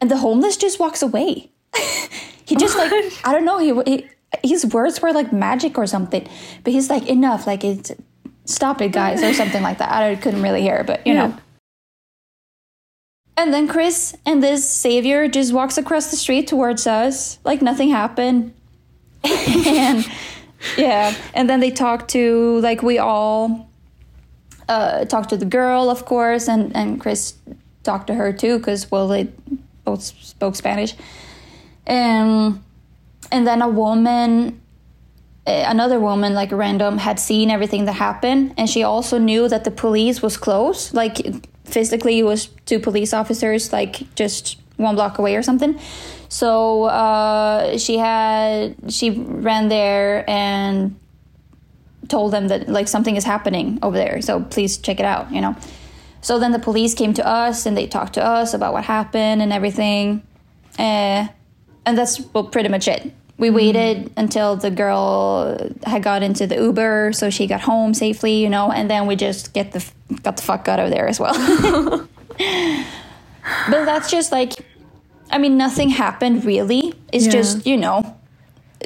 and 0.00 0.10
the 0.10 0.18
homeless 0.18 0.56
just 0.56 0.78
walks 0.80 1.02
away. 1.02 1.50
he 2.44 2.56
just 2.56 2.76
like 2.76 2.92
I 3.24 3.32
don't 3.32 3.44
know. 3.44 3.58
He, 3.58 3.72
he 3.90 4.08
his 4.42 4.66
words 4.66 5.00
were 5.02 5.12
like 5.12 5.32
magic 5.32 5.76
or 5.78 5.86
something, 5.86 6.28
but 6.64 6.72
he's 6.72 6.88
like 6.90 7.06
enough, 7.08 7.46
like 7.46 7.64
it's 7.64 7.92
stop 8.44 8.80
it, 8.80 8.92
guys, 8.92 9.22
or 9.22 9.32
something 9.32 9.62
like 9.62 9.78
that. 9.78 9.90
I 9.90 10.14
couldn't 10.16 10.42
really 10.42 10.62
hear, 10.62 10.84
but 10.84 11.06
you 11.06 11.14
Yeah. 11.14 11.26
know. 11.28 11.36
And 13.36 13.54
then 13.54 13.68
Chris 13.68 14.14
and 14.26 14.42
this 14.42 14.68
savior 14.68 15.26
just 15.26 15.52
walks 15.54 15.78
across 15.78 16.10
the 16.10 16.16
street 16.16 16.46
towards 16.46 16.86
us 16.86 17.38
like 17.44 17.62
nothing 17.62 17.88
happened. 17.88 18.52
and 19.24 20.06
yeah, 20.76 21.14
and 21.32 21.48
then 21.48 21.60
they 21.60 21.70
talk 21.70 22.08
to 22.08 22.58
like 22.60 22.82
we 22.82 22.98
all 22.98 23.69
uh, 24.70 25.04
talked 25.04 25.30
to 25.30 25.36
the 25.36 25.44
girl, 25.44 25.90
of 25.90 26.04
course, 26.04 26.48
and 26.48 26.74
and 26.76 27.00
Chris 27.00 27.34
talked 27.82 28.06
to 28.06 28.14
her 28.14 28.32
too 28.32 28.58
because 28.58 28.90
well 28.90 29.08
they 29.08 29.28
both 29.84 30.02
spoke 30.02 30.54
Spanish. 30.54 30.94
Um, 31.86 32.62
and 33.32 33.46
then 33.46 33.62
a 33.62 33.68
woman, 33.68 34.60
eh, 35.46 35.64
another 35.68 35.98
woman, 35.98 36.34
like 36.34 36.52
random, 36.52 36.98
had 36.98 37.18
seen 37.18 37.50
everything 37.50 37.86
that 37.86 37.94
happened, 37.94 38.54
and 38.56 38.70
she 38.70 38.84
also 38.84 39.18
knew 39.18 39.48
that 39.48 39.64
the 39.64 39.70
police 39.72 40.22
was 40.22 40.36
close. 40.36 40.94
Like 40.94 41.16
physically, 41.64 42.20
it 42.20 42.24
was 42.24 42.46
two 42.66 42.78
police 42.78 43.12
officers, 43.12 43.72
like 43.72 44.14
just 44.14 44.60
one 44.76 44.94
block 44.94 45.18
away 45.18 45.34
or 45.36 45.42
something. 45.42 45.78
So 46.28 46.84
uh, 46.84 47.76
she 47.76 47.98
had 47.98 48.76
she 48.88 49.10
ran 49.10 49.68
there 49.68 50.28
and 50.30 50.94
told 52.10 52.32
them 52.32 52.48
that 52.48 52.68
like 52.68 52.88
something 52.88 53.16
is 53.16 53.24
happening 53.24 53.78
over 53.82 53.96
there 53.96 54.20
so 54.20 54.40
please 54.42 54.76
check 54.78 54.98
it 55.00 55.06
out 55.06 55.32
you 55.32 55.40
know. 55.40 55.54
So 56.22 56.38
then 56.38 56.52
the 56.52 56.58
police 56.58 56.92
came 56.94 57.14
to 57.14 57.26
us 57.26 57.64
and 57.64 57.74
they 57.76 57.86
talked 57.86 58.12
to 58.14 58.22
us 58.22 58.52
about 58.52 58.74
what 58.74 58.84
happened 58.84 59.40
and 59.40 59.52
everything 59.52 60.22
uh, 60.78 61.28
and 61.86 61.96
that's 61.98 62.20
well, 62.34 62.44
pretty 62.44 62.68
much 62.68 62.86
it. 62.88 63.10
We 63.38 63.48
waited 63.48 64.12
until 64.18 64.56
the 64.56 64.70
girl 64.70 65.56
had 65.84 66.02
got 66.02 66.22
into 66.22 66.46
the 66.46 66.56
uber 66.56 67.12
so 67.14 67.30
she 67.30 67.46
got 67.46 67.62
home 67.62 67.94
safely 67.94 68.42
you 68.42 68.50
know 68.50 68.70
and 68.70 68.90
then 68.90 69.06
we 69.06 69.16
just 69.16 69.54
get 69.54 69.72
the 69.72 69.82
got 70.22 70.36
the 70.36 70.42
fuck 70.42 70.68
out 70.68 70.78
of 70.78 70.90
there 70.90 71.08
as 71.08 71.18
well. 71.18 71.34
But 73.70 73.84
that's 73.84 74.10
just 74.10 74.32
like 74.32 74.52
i 75.32 75.38
mean 75.38 75.56
nothing 75.56 75.88
happened 75.90 76.44
really. 76.44 76.92
It's 77.12 77.26
Yeah. 77.26 77.32
just 77.32 77.66
you 77.66 77.76
know 77.76 78.16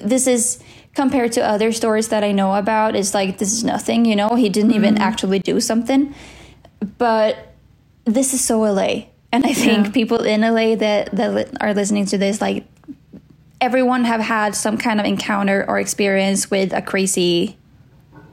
this 0.03 0.27
is 0.27 0.59
compared 0.95 1.33
to 1.33 1.45
other 1.45 1.73
stories 1.73 2.09
that 2.09 2.23
I 2.25 2.33
know 2.33 2.55
about 2.55 2.95
it's 2.97 3.15
like 3.15 3.39
this 3.39 3.53
is 3.53 3.65
nothing, 3.65 4.05
you 4.05 4.17
know, 4.17 4.35
he 4.37 4.49
didn't 4.49 4.73
even 4.73 4.95
mm-hmm. 4.95 5.03
actually 5.03 5.41
do 5.41 5.61
something. 5.61 6.15
But 6.99 7.55
this 8.05 8.33
is 8.35 8.41
so 8.41 8.61
LA. 8.61 9.07
And 9.33 9.45
I 9.45 9.53
think 9.53 9.87
Yeah. 9.87 9.93
people 9.93 10.23
in 10.23 10.43
LA 10.43 10.77
that 10.77 11.11
that 11.13 11.51
are 11.61 11.75
listening 11.75 12.07
to 12.07 12.19
this 12.19 12.41
like 12.41 12.65
everyone 13.61 14.05
have 14.05 14.21
had 14.21 14.55
some 14.55 14.77
kind 14.79 15.01
of 15.01 15.07
encounter 15.07 15.65
or 15.67 15.81
experience 15.81 16.51
with 16.51 16.73
a 16.73 16.83
crazy 16.83 17.57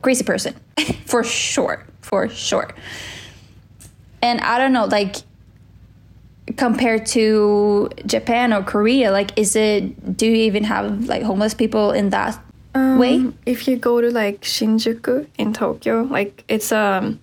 crazy 0.02 0.24
person. 0.24 0.56
for 1.06 1.24
sure, 1.24 1.86
for 2.02 2.30
sure. 2.30 2.70
And 4.22 4.40
I 4.42 4.60
don't 4.60 4.74
know 4.74 4.86
like 4.86 5.16
compared 6.58 7.06
to 7.08 7.90
Japan 8.06 8.54
or 8.54 8.62
Korea, 8.62 9.12
like 9.12 9.32
is 9.38 9.56
it 9.56 10.18
do 10.18 10.28
you 10.28 10.36
even 10.36 10.64
have 10.66 11.08
like 11.08 11.24
homeless 11.24 11.54
people 11.54 11.92
in 11.92 12.10
that 12.12 12.38
way? 12.74 13.16
Um, 13.16 13.38
If 13.46 13.68
you 13.68 13.78
go 13.78 14.02
to 14.02 14.10
like 14.12 14.42
Shinjuku 14.42 15.28
in 15.38 15.54
Tokyo, 15.54 16.04
like 16.04 16.44
it's 16.48 16.72
um 16.72 17.20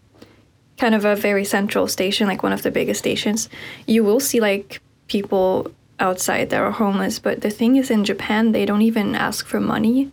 kind 0.78 0.94
of 0.94 1.04
a 1.04 1.16
very 1.16 1.44
central 1.44 1.88
station, 1.88 2.28
like 2.28 2.42
one 2.42 2.52
of 2.52 2.62
the 2.62 2.70
biggest 2.70 3.00
stations, 3.00 3.48
you 3.86 4.04
will 4.04 4.20
see 4.20 4.40
like 4.40 4.80
people 5.08 5.70
outside 5.98 6.50
that 6.50 6.60
are 6.60 6.70
homeless. 6.70 7.18
But 7.18 7.40
the 7.40 7.50
thing 7.50 7.76
is, 7.76 7.90
in 7.90 8.04
Japan, 8.04 8.52
they 8.52 8.64
don't 8.64 8.82
even 8.82 9.14
ask 9.14 9.46
for 9.46 9.60
money. 9.60 10.12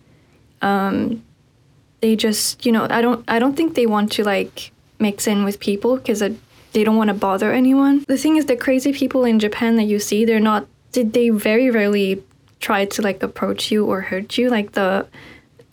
Um, 0.61 1.23
they 2.01 2.15
just, 2.15 2.65
you 2.65 2.71
know, 2.71 2.87
I 2.89 3.01
don't, 3.01 3.23
I 3.27 3.39
don't 3.39 3.55
think 3.55 3.75
they 3.75 3.85
want 3.85 4.11
to 4.13 4.23
like 4.23 4.71
mix 4.99 5.27
in 5.27 5.43
with 5.43 5.59
people 5.59 5.97
because 5.97 6.19
they 6.19 6.83
don't 6.83 6.97
want 6.97 7.09
to 7.09 7.13
bother 7.13 7.51
anyone. 7.51 8.03
The 8.07 8.17
thing 8.17 8.37
is, 8.37 8.45
the 8.45 8.55
crazy 8.55 8.91
people 8.91 9.23
in 9.25 9.39
Japan 9.39 9.75
that 9.75 9.83
you 9.83 9.99
see, 9.99 10.25
they're 10.25 10.39
not. 10.39 10.67
Did 10.91 11.13
they 11.13 11.29
very 11.29 11.69
rarely 11.69 12.23
try 12.65 12.83
to 12.83 13.01
like 13.03 13.21
approach 13.21 13.71
you 13.71 13.85
or 13.85 14.01
hurt 14.01 14.39
you? 14.39 14.49
Like 14.49 14.71
the 14.71 15.07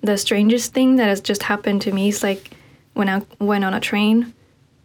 the 0.02 0.18
strangest 0.18 0.74
thing 0.74 0.96
that 0.96 1.08
has 1.08 1.20
just 1.20 1.42
happened 1.42 1.80
to 1.82 1.92
me 1.92 2.08
is 2.08 2.22
like 2.22 2.50
when 2.92 3.08
I 3.08 3.22
went 3.38 3.64
on 3.64 3.72
a 3.72 3.80
train, 3.80 4.34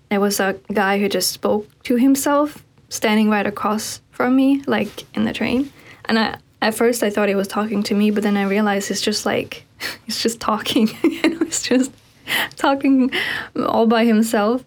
there 0.10 0.22
was 0.22 0.40
a 0.40 0.56
guy 0.72 1.00
who 1.00 1.10
just 1.10 1.32
spoke 1.32 1.68
to 1.84 1.98
himself 1.98 2.64
standing 2.88 3.30
right 3.30 3.46
across 3.46 4.02
from 4.12 4.36
me, 4.38 4.64
like 4.68 5.04
in 5.16 5.26
the 5.26 5.34
train. 5.34 5.72
And 6.06 6.18
I 6.18 6.38
at 6.62 6.76
first 6.76 7.04
I 7.04 7.10
thought 7.10 7.28
he 7.28 7.36
was 7.36 7.50
talking 7.50 7.84
to 7.84 7.94
me, 7.94 8.10
but 8.12 8.24
then 8.24 8.38
I 8.38 8.44
realized 8.44 8.90
it's 8.90 9.02
just 9.02 9.26
like 9.26 9.66
he's 10.06 10.22
just 10.22 10.40
talking. 10.40 10.88
know, 11.04 11.42
it's 11.42 11.64
just 11.64 11.92
talking 12.56 13.12
all 13.66 13.86
by 13.86 14.06
himself. 14.06 14.64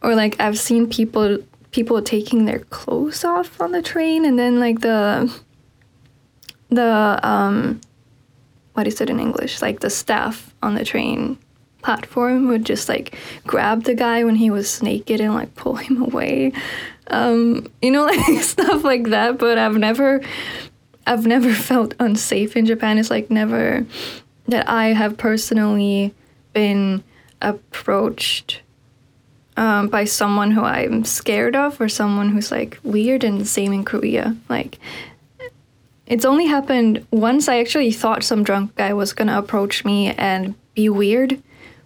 Or 0.00 0.14
like 0.14 0.40
I've 0.40 0.58
seen 0.58 0.88
people 0.88 1.38
people 1.70 2.00
taking 2.00 2.46
their 2.46 2.60
clothes 2.76 3.24
off 3.24 3.60
on 3.60 3.72
the 3.72 3.82
train 3.82 4.24
and 4.24 4.38
then 4.38 4.58
like 4.58 4.80
the 4.80 5.30
the 6.70 7.20
um 7.22 7.80
what 8.74 8.86
is 8.86 9.00
it 9.00 9.10
in 9.10 9.18
English? 9.18 9.60
Like 9.60 9.80
the 9.80 9.90
staff 9.90 10.54
on 10.62 10.74
the 10.74 10.84
train 10.84 11.36
platform 11.82 12.48
would 12.48 12.64
just 12.64 12.88
like 12.88 13.16
grab 13.46 13.84
the 13.84 13.94
guy 13.94 14.22
when 14.22 14.36
he 14.36 14.50
was 14.50 14.82
naked 14.82 15.20
and 15.20 15.34
like 15.34 15.54
pull 15.56 15.74
him 15.74 16.00
away. 16.02 16.52
Um, 17.08 17.66
you 17.82 17.90
know, 17.90 18.04
like 18.06 18.42
stuff 18.42 18.84
like 18.84 19.08
that. 19.08 19.38
But 19.38 19.58
I've 19.58 19.76
never, 19.76 20.20
I've 21.06 21.26
never 21.26 21.52
felt 21.52 21.94
unsafe 21.98 22.56
in 22.56 22.66
Japan. 22.66 22.98
It's 22.98 23.10
like 23.10 23.30
never 23.30 23.84
that 24.46 24.68
I 24.68 24.88
have 24.92 25.16
personally 25.16 26.14
been 26.52 27.02
approached 27.42 28.60
um, 29.56 29.88
by 29.88 30.04
someone 30.04 30.52
who 30.52 30.62
I'm 30.62 31.04
scared 31.04 31.56
of 31.56 31.80
or 31.80 31.88
someone 31.88 32.30
who's 32.30 32.52
like 32.52 32.78
weird 32.82 33.24
and 33.24 33.40
the 33.40 33.44
same 33.44 33.72
in 33.72 33.84
Korea. 33.84 34.36
Like 34.48 34.78
it's 36.08 36.24
only 36.24 36.46
happened 36.46 37.06
once. 37.10 37.48
I 37.48 37.58
actually 37.58 37.92
thought 37.92 38.24
some 38.24 38.42
drunk 38.42 38.74
guy 38.76 38.94
was 38.94 39.12
gonna 39.12 39.38
approach 39.38 39.84
me 39.84 40.12
and 40.14 40.54
be 40.74 40.88
weird, 40.88 41.40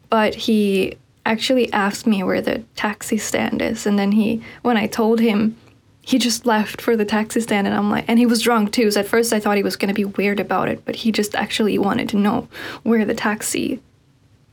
but 0.08 0.34
he 0.34 0.96
actually 1.26 1.72
asked 1.72 2.06
me 2.06 2.22
where 2.22 2.40
the 2.40 2.60
taxi 2.76 3.18
stand 3.18 3.60
is, 3.60 3.84
and 3.84 3.98
then 3.98 4.12
he, 4.12 4.42
when 4.62 4.76
I 4.76 4.86
told 4.86 5.20
him, 5.20 5.56
he 6.04 6.18
just 6.18 6.46
left 6.46 6.80
for 6.80 6.96
the 6.96 7.04
taxi 7.04 7.40
stand, 7.40 7.66
and 7.66 7.76
I'm 7.76 7.90
like, 7.90 8.04
and 8.08 8.18
he 8.18 8.26
was 8.26 8.42
drunk 8.42 8.72
too. 8.72 8.90
So 8.90 9.00
at 9.00 9.08
first 9.08 9.32
I 9.32 9.40
thought 9.40 9.56
he 9.56 9.62
was 9.62 9.76
gonna 9.76 9.92
be 9.92 10.04
weird 10.04 10.40
about 10.40 10.68
it, 10.68 10.84
but 10.84 10.96
he 10.96 11.10
just 11.10 11.34
actually 11.34 11.78
wanted 11.78 12.08
to 12.10 12.16
know 12.16 12.48
where 12.84 13.04
the 13.04 13.14
taxi 13.14 13.80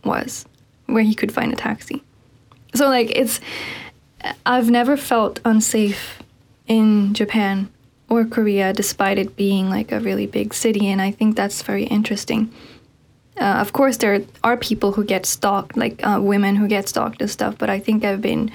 was, 0.04 0.46
where 0.88 1.04
he 1.04 1.14
could 1.14 1.32
find 1.32 1.54
a 1.54 1.56
taxi. 1.56 2.04
So 2.74 2.88
like 2.88 3.12
it's, 3.12 3.40
I've 4.46 4.70
never 4.72 4.98
felt 4.98 5.40
unsafe 5.46 6.22
in 6.68 7.14
Japan 7.14 7.70
or 8.10 8.26
Korea, 8.26 8.74
despite 8.74 9.18
it 9.18 9.36
being 9.36 9.70
like 9.70 9.92
a 9.92 10.00
really 10.00 10.26
big 10.26 10.54
city, 10.54 10.88
and 10.88 11.02
I 11.02 11.12
think 11.12 11.36
that's 11.36 11.62
very 11.62 11.84
interesting. 11.84 12.52
Uh, 13.40 13.56
of 13.62 13.72
course, 13.72 13.98
there 13.98 14.22
are 14.44 14.58
people 14.58 14.92
who 14.92 15.04
get 15.06 15.26
stalked, 15.26 15.78
like 15.78 16.06
uh, 16.06 16.20
women 16.22 16.56
who 16.56 16.68
get 16.68 16.90
stalked 16.90 17.22
and 17.22 17.30
stuff, 17.30 17.58
but 17.58 17.70
I 17.70 17.80
think 17.80 18.04
I've 18.04 18.22
been 18.22 18.52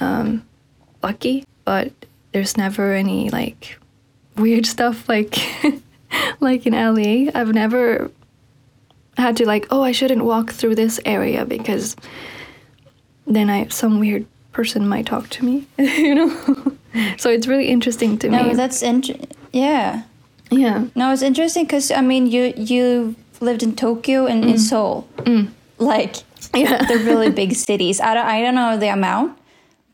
um, 0.00 0.44
lucky. 1.02 1.44
But 1.64 1.92
there's 2.32 2.56
never 2.56 2.92
any 2.92 3.30
like 3.30 3.78
weird 4.36 4.66
stuff 4.74 5.08
like 5.08 5.36
like 6.40 6.66
in 6.66 6.74
LA. 6.74 7.30
I've 7.34 7.52
never 7.52 8.10
had 9.16 9.36
to 9.38 9.46
like, 9.46 9.66
oh, 9.70 9.82
I 9.82 9.92
shouldn't 9.92 10.24
walk 10.24 10.52
through 10.52 10.74
this 10.74 11.00
area 11.04 11.44
because 11.44 11.96
then 13.26 13.50
I 13.50 13.68
some 13.68 13.98
weird 13.98 14.26
person 14.54 14.88
might 14.88 15.04
talk 15.06 15.28
to 15.30 15.44
me, 15.44 15.66
you 15.78 16.14
know. 16.14 16.30
so 17.18 17.28
it's 17.30 17.46
really 17.46 17.68
interesting 17.68 18.16
to 18.18 18.28
me. 18.30 18.36
No, 18.36 18.54
that's 18.54 18.82
int- 18.82 19.34
yeah. 19.52 20.02
yeah. 20.50 20.86
No, 20.94 21.12
it's 21.12 21.22
interesting 21.22 21.64
because 21.64 21.90
I 21.90 22.00
mean, 22.00 22.26
you 22.26 22.54
you 22.56 23.14
lived 23.40 23.62
in 23.62 23.74
Tokyo 23.76 24.26
and 24.26 24.44
in 24.44 24.58
Seoul, 24.58 25.06
like 25.78 26.14
Mm. 26.14 26.24
Yeah. 26.54 26.84
they're 26.86 26.98
really 26.98 27.30
big 27.30 27.54
cities. 27.54 28.00
I 28.00 28.14
don't 28.14 28.26
I 28.26 28.40
don't 28.42 28.54
know 28.54 28.76
the 28.78 28.88
amount, 28.92 29.36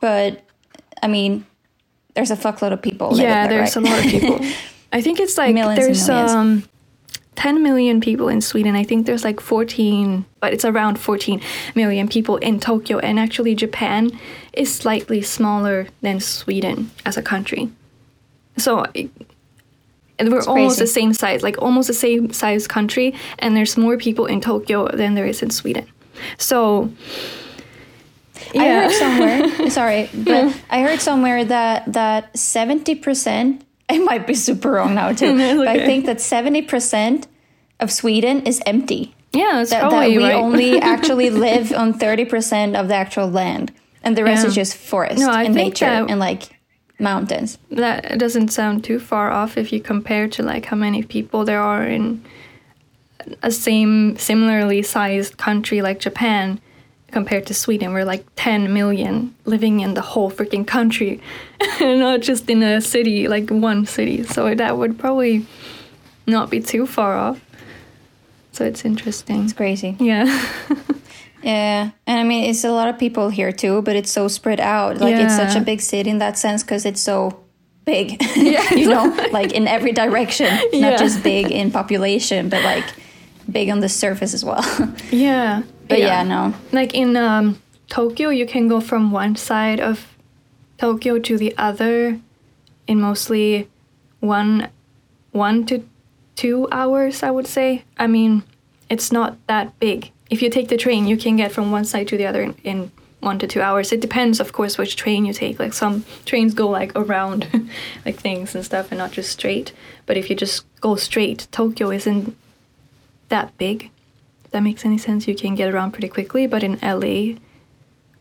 but 0.00 0.42
I 1.02 1.08
mean, 1.08 1.44
there's 2.14 2.30
a 2.30 2.36
fuckload 2.36 2.72
of 2.72 2.82
people. 2.82 3.16
yeah, 3.16 3.46
there, 3.48 3.58
there's 3.58 3.76
right? 3.76 3.86
a 3.86 3.90
lot 3.90 4.04
of 4.04 4.10
people. 4.10 4.38
I 4.92 5.00
think 5.00 5.20
it's 5.20 5.38
like 5.38 5.54
Millions 5.54 6.06
there's 6.06 6.08
um 6.08 6.64
10 7.36 7.62
million 7.62 8.00
people 8.00 8.28
in 8.28 8.40
Sweden. 8.42 8.76
I 8.76 8.84
think 8.84 9.06
there's 9.06 9.24
like 9.24 9.40
14, 9.40 10.26
but 10.40 10.52
it's 10.52 10.64
around 10.64 10.98
14 10.98 11.40
million 11.74 12.06
people 12.08 12.36
in 12.38 12.60
Tokyo. 12.60 12.98
And 12.98 13.18
actually, 13.18 13.54
Japan 13.54 14.10
is 14.52 14.72
slightly 14.72 15.22
smaller 15.22 15.88
than 16.00 16.20
Sweden 16.20 16.90
as 17.04 17.16
a 17.16 17.22
country. 17.22 17.70
So 18.56 18.84
and 20.20 20.30
we're 20.30 20.42
almost 20.42 20.76
crazy. 20.76 20.80
the 20.80 20.86
same 20.86 21.12
size, 21.14 21.42
like 21.42 21.60
almost 21.62 21.88
the 21.88 21.94
same 21.94 22.32
size 22.32 22.68
country. 22.68 23.14
And 23.38 23.56
there's 23.56 23.76
more 23.76 23.96
people 23.96 24.26
in 24.26 24.40
Tokyo 24.40 24.88
than 24.88 25.14
there 25.14 25.26
is 25.26 25.42
in 25.42 25.50
Sweden. 25.50 25.86
So 26.36 26.92
I 28.54 28.68
heard 28.68 28.92
somewhere. 28.92 29.70
sorry, 29.70 30.10
but 30.12 30.44
mm. 30.46 30.60
I 30.70 30.82
heard 30.82 31.00
somewhere 31.00 31.44
that 31.44 31.92
that 31.92 32.36
seventy 32.36 32.94
percent. 32.94 33.64
I 33.88 33.98
might 33.98 34.26
be 34.26 34.34
super 34.34 34.72
wrong 34.72 34.94
now 34.94 35.12
too, 35.12 35.34
No, 35.36 35.50
it's 35.50 35.58
but 35.58 35.68
I 35.68 35.86
think 35.86 36.06
that 36.06 36.20
seventy 36.20 36.62
percent 36.62 37.26
of 37.80 37.90
Sweden 37.90 38.46
is 38.46 38.60
empty. 38.66 39.14
yeah, 39.32 39.62
it's 39.62 39.70
That, 39.70 39.90
that 39.90 40.08
we 40.08 40.18
right. 40.18 40.34
only 40.34 40.78
actually 40.78 41.30
live 41.30 41.72
on 41.72 41.94
thirty 41.94 42.24
percent 42.24 42.76
of 42.76 42.88
the 42.88 42.94
actual 42.94 43.28
land, 43.28 43.72
and 44.02 44.16
the 44.16 44.24
rest 44.24 44.42
Yeah. 44.42 44.48
is 44.48 44.54
just 44.54 44.74
forest 44.76 45.18
No, 45.18 45.30
and 45.30 45.54
nature 45.54 45.84
that- 45.86 46.10
and 46.10 46.18
like 46.20 46.42
mountains. 46.98 47.58
that 47.70 48.18
doesn't 48.18 48.48
sound 48.48 48.84
too 48.84 48.98
far 48.98 49.30
off 49.30 49.56
if 49.56 49.72
you 49.72 49.80
compare 49.80 50.28
to 50.28 50.42
like 50.42 50.66
how 50.66 50.76
many 50.76 51.02
people 51.02 51.44
there 51.44 51.60
are 51.60 51.84
in 51.84 52.22
a 53.42 53.50
same 53.50 54.16
similarly 54.16 54.82
sized 54.82 55.36
country 55.36 55.82
like 55.82 55.98
Japan 56.00 56.58
compared 57.10 57.44
to 57.46 57.54
Sweden. 57.54 57.92
We're 57.92 58.04
like 58.04 58.24
10 58.36 58.72
million 58.72 59.34
living 59.44 59.80
in 59.80 59.94
the 59.94 60.00
whole 60.00 60.30
freaking 60.30 60.66
country, 60.66 61.20
And 61.80 61.98
not 62.00 62.20
just 62.20 62.48
in 62.48 62.62
a 62.62 62.80
city, 62.80 63.28
like 63.28 63.50
one 63.50 63.84
city. 63.86 64.22
So 64.24 64.54
that 64.54 64.78
would 64.78 64.98
probably 64.98 65.44
not 66.26 66.50
be 66.50 66.60
too 66.60 66.86
far 66.86 67.16
off. 67.16 67.40
So 68.52 68.64
it's 68.64 68.84
interesting. 68.84 69.44
It's 69.44 69.52
crazy. 69.52 69.96
Yeah. 70.00 70.26
Yeah, 71.42 71.90
and 72.06 72.20
I 72.20 72.24
mean 72.24 72.50
it's 72.50 72.64
a 72.64 72.70
lot 72.70 72.88
of 72.88 72.98
people 72.98 73.30
here 73.30 73.52
too, 73.52 73.82
but 73.82 73.96
it's 73.96 74.10
so 74.10 74.28
spread 74.28 74.60
out. 74.60 74.98
Like 74.98 75.16
it's 75.16 75.36
such 75.36 75.56
a 75.56 75.60
big 75.60 75.80
city 75.80 76.10
in 76.10 76.18
that 76.18 76.38
sense 76.38 76.62
because 76.62 76.84
it's 76.84 77.00
so 77.00 77.40
big. 77.84 78.22
you 78.36 78.88
know, 78.88 79.04
like 79.32 79.52
in 79.52 79.66
every 79.66 79.92
direction, 79.92 80.48
Yeah. 80.72 80.90
not 80.90 80.98
just 80.98 81.22
big 81.22 81.50
in 81.50 81.70
population, 81.70 82.48
but 82.48 82.62
like 82.62 82.84
big 83.50 83.70
on 83.70 83.80
the 83.80 83.88
surface 83.88 84.34
as 84.34 84.44
well. 84.44 84.64
yeah. 85.10 85.62
but 85.88 85.98
yeah, 85.98 86.22
no. 86.22 86.54
like 86.72 86.94
in 86.94 87.16
um, 87.16 87.60
Tokyo, 87.88 88.28
you 88.30 88.46
can 88.46 88.68
go 88.68 88.80
from 88.80 89.10
one 89.10 89.34
side 89.36 89.80
of 89.80 90.06
Tokyo 90.78 91.18
to 91.18 91.36
the 91.36 91.54
other 91.58 92.20
in 92.86 93.00
mostly 93.00 93.68
one 94.20 94.68
one 95.32 95.64
to 95.66 95.84
two 96.36 96.68
hours. 96.70 97.22
I 97.22 97.30
would 97.30 97.46
say. 97.46 97.84
I 97.98 98.06
mean, 98.06 98.42
it's 98.88 99.10
not 99.10 99.36
that 99.46 99.78
big. 99.78 100.12
If 100.30 100.42
you 100.42 100.48
take 100.50 100.68
the 100.68 100.76
train, 100.76 101.06
you 101.06 101.16
can 101.16 101.36
get 101.36 101.52
from 101.52 101.70
one 101.72 101.84
side 101.84 102.08
to 102.08 102.16
the 102.16 102.26
other 102.26 102.42
in, 102.42 102.54
in 102.64 102.90
one 103.20 103.38
to 103.40 103.46
two 103.46 103.60
hours. 103.60 103.92
It 103.92 104.00
depends, 104.00 104.40
of 104.40 104.52
course, 104.52 104.78
which 104.78 104.96
train 104.96 105.24
you 105.26 105.32
take. 105.34 105.58
Like 105.58 105.72
some 105.74 106.04
trains 106.24 106.54
go 106.54 106.68
like 106.68 106.92
around, 106.96 107.68
like 108.06 108.16
things 108.16 108.54
and 108.54 108.64
stuff, 108.64 108.90
and 108.92 108.98
not 108.98 109.10
just 109.12 109.30
straight. 109.30 109.72
But 110.06 110.16
if 110.16 110.30
you 110.30 110.36
just 110.36 110.64
go 110.80 110.94
straight, 110.96 111.48
Tokyo 111.50 111.90
isn't 111.90 112.36
that 113.28 113.56
big 113.58 113.90
if 114.44 114.50
that 114.52 114.62
makes 114.62 114.84
any 114.84 114.98
sense. 114.98 115.28
You 115.28 115.34
can 115.34 115.54
get 115.54 115.72
around 115.74 115.92
pretty 115.92 116.08
quickly, 116.08 116.46
but 116.46 116.62
in 116.62 116.78
LA, 116.82 117.36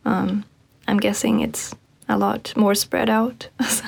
um, 0.05 0.45
I'm 0.87 0.97
guessing 0.99 1.39
it's 1.41 1.73
a 2.07 2.17
lot 2.17 2.53
more 2.57 2.75
spread 2.75 3.09
out. 3.09 3.47
so, 3.67 3.85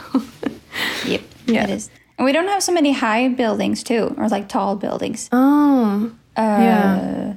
Yep, 1.05 1.21
Yeah. 1.47 1.63
it 1.65 1.69
is. 1.71 1.89
And 2.17 2.25
we 2.25 2.31
don't 2.31 2.47
have 2.47 2.61
so 2.63 2.71
many 2.71 2.93
high 2.93 3.27
buildings 3.29 3.83
too, 3.83 4.13
or 4.17 4.27
like 4.29 4.47
tall 4.47 4.75
buildings. 4.75 5.27
oh, 5.31 6.11
Uh, 6.37 6.41
yeah, 6.41 7.33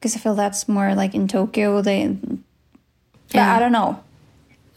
Because 0.00 0.16
I 0.16 0.18
feel 0.18 0.34
that's 0.34 0.66
more 0.66 0.94
like 0.94 1.14
in 1.14 1.28
Tokyo. 1.28 1.82
They, 1.82 2.16
Yeah. 3.30 3.54
I 3.54 3.58
don't 3.58 3.72
know. 3.72 4.02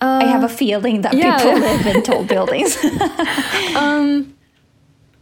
uh, 0.01 0.19
I 0.21 0.25
have 0.25 0.43
a 0.43 0.49
feeling 0.49 1.01
that 1.01 1.13
yeah. 1.13 1.37
people 1.37 1.59
live 1.59 1.85
in 1.87 2.03
tall 2.03 2.25
buildings. 2.25 2.77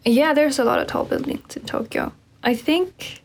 yeah. 0.04 0.34
There's 0.34 0.58
a 0.58 0.64
lot 0.64 0.80
of 0.80 0.88
tall 0.88 1.06
buildings 1.06 1.56
in 1.56 1.66
Tokyo. 1.66 2.12
I 2.44 2.56
think 2.56 3.22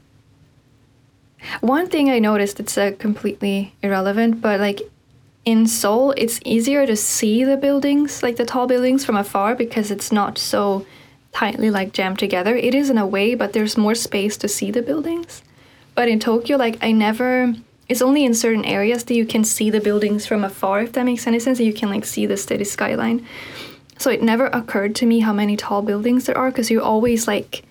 one 1.61 1.89
thing 1.89 2.11
I 2.11 2.19
noticed 2.19 2.61
it's 2.61 2.77
uh, 2.77 2.93
completely 2.99 3.75
irrelevant, 3.83 4.41
but 4.41 4.61
like 4.61 4.83
in 5.45 5.67
Seoul, 5.67 6.13
it's 6.17 6.41
easier 6.45 6.87
to 6.87 6.97
see 6.97 7.45
the 7.45 7.57
buildings, 7.57 8.23
like 8.23 8.37
the 8.37 8.45
tall 8.45 8.67
buildings 8.67 9.05
from 9.05 9.17
afar, 9.17 9.55
because 9.55 9.91
it's 9.91 10.13
not 10.13 10.39
so 10.39 10.85
tightly 11.33 11.71
like 11.71 11.93
jammed 11.93 12.19
together. 12.19 12.57
It 12.57 12.75
is 12.75 12.91
in 12.91 12.99
a 12.99 13.07
way, 13.07 13.35
but 13.35 13.53
there's 13.53 13.77
more 13.77 13.95
space 13.95 14.37
to 14.39 14.49
see 14.49 14.71
the 14.71 14.83
buildings. 14.83 15.43
But 15.97 16.09
in 16.09 16.21
Tokyo, 16.21 16.57
like 16.57 16.79
I 16.83 16.93
never. 16.93 17.55
It's 17.89 18.03
only 18.03 18.25
in 18.25 18.35
certain 18.35 18.65
areas 18.65 19.05
that 19.05 19.15
you 19.15 19.25
can 19.27 19.45
see 19.45 19.71
the 19.71 19.81
buildings 19.81 20.27
from 20.27 20.45
afar, 20.45 20.83
if 20.83 20.93
that 20.93 21.05
makes 21.05 21.27
any 21.27 21.39
sense. 21.39 21.59
You 21.59 21.73
can 21.73 21.89
like 21.89 22.05
see 22.05 22.27
the 22.27 22.37
city 22.37 22.65
skyline. 22.65 23.27
So 23.99 24.11
it 24.11 24.23
never 24.23 24.47
occurred 24.47 24.95
to 24.97 25.07
me 25.07 25.21
how 25.21 25.33
many 25.33 25.57
tall 25.57 25.83
buildings 25.83 26.27
there 26.27 26.37
are, 26.37 26.51
because 26.51 26.71
you're 26.71 26.83
always 26.83 27.27
like 27.27 27.65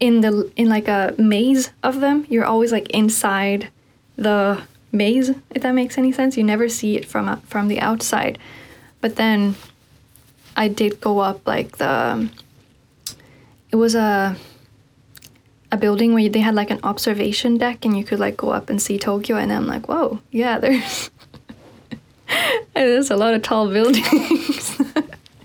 in 0.00 0.20
the 0.20 0.50
in 0.56 0.68
like 0.68 0.86
a 0.86 1.14
maze 1.18 1.70
of 1.82 2.00
them. 2.00 2.26
You're 2.30 2.44
always 2.44 2.72
like 2.72 2.88
inside 2.90 3.68
the 4.16 4.62
maze, 4.92 5.30
if 5.50 5.62
that 5.62 5.72
makes 5.72 5.98
any 5.98 6.12
sense. 6.12 6.36
You 6.36 6.44
never 6.44 6.68
see 6.68 6.96
it 6.96 7.04
from 7.04 7.28
a- 7.28 7.42
from 7.44 7.68
the 7.68 7.80
outside. 7.80 8.38
But 9.00 9.16
then 9.16 9.56
I 10.56 10.68
did 10.68 11.00
go 11.00 11.18
up 11.18 11.46
like 11.46 11.78
the. 11.78 12.28
It 13.72 13.76
was 13.76 13.94
a 13.94 14.36
a 15.70 15.76
building 15.76 16.14
where 16.14 16.28
they 16.28 16.40
had 16.40 16.54
like 16.54 16.70
an 16.70 16.80
observation 16.82 17.58
deck, 17.58 17.84
and 17.84 17.96
you 17.96 18.04
could 18.04 18.18
like 18.18 18.36
go 18.36 18.50
up 18.50 18.70
and 18.70 18.80
see 18.80 18.98
Tokyo. 18.98 19.36
And 19.36 19.52
I'm 19.52 19.66
like, 19.66 19.88
whoa, 19.88 20.20
yeah, 20.30 20.58
there's 20.58 21.10
there's 22.74 23.10
a 23.10 23.16
lot 23.16 23.34
of 23.34 23.42
tall 23.42 23.68
buildings. 23.68 24.80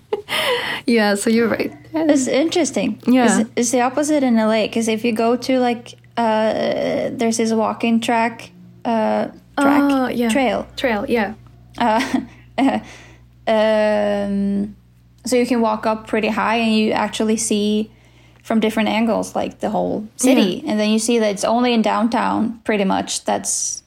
yeah, 0.86 1.14
so 1.14 1.30
you're 1.30 1.48
right. 1.48 1.72
It's 1.92 2.26
interesting. 2.26 3.00
Yeah. 3.06 3.40
It's, 3.40 3.50
it's 3.56 3.70
the 3.70 3.80
opposite 3.82 4.22
in 4.22 4.36
LA 4.36 4.62
because 4.66 4.88
if 4.88 5.04
you 5.04 5.12
go 5.12 5.36
to 5.36 5.58
like, 5.58 5.94
uh, 6.16 7.10
there's 7.12 7.36
this 7.38 7.52
walking 7.52 8.00
track, 8.00 8.50
uh, 8.84 9.26
track, 9.26 9.82
Oh, 9.92 10.08
yeah. 10.08 10.28
trail. 10.28 10.66
Trail, 10.76 11.04
yeah. 11.08 11.34
Uh, 11.78 12.20
um, 13.46 14.76
so 15.24 15.36
you 15.36 15.46
can 15.46 15.60
walk 15.60 15.86
up 15.86 16.06
pretty 16.06 16.28
high 16.28 16.56
and 16.56 16.74
you 16.76 16.92
actually 16.92 17.36
see 17.36 17.90
from 18.44 18.60
different 18.60 18.90
angles 18.90 19.34
like 19.34 19.60
the 19.60 19.70
whole 19.70 20.06
city. 20.16 20.62
And 20.66 20.78
then 20.78 20.90
you 20.90 20.98
see 20.98 21.18
that 21.18 21.30
it's 21.30 21.44
only 21.44 21.72
in 21.72 21.80
downtown 21.80 22.60
pretty 22.60 22.84
much. 22.84 23.24
That's 23.24 23.82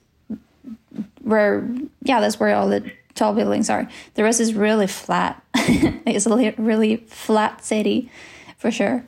where, 1.22 1.70
yeah, 2.02 2.20
that's 2.20 2.40
where 2.40 2.56
all 2.56 2.68
the 2.68 2.92
tall 3.14 3.36
buildings 3.36 3.70
are. 3.70 3.88
The 4.16 4.24
rest 4.24 4.40
is 4.40 4.56
really 4.56 4.88
flat. 4.88 5.44
it's 5.54 6.26
a 6.26 6.54
really 6.58 6.98
flat 6.98 7.64
city. 7.64 8.10
for 8.58 8.72
sure. 8.72 9.06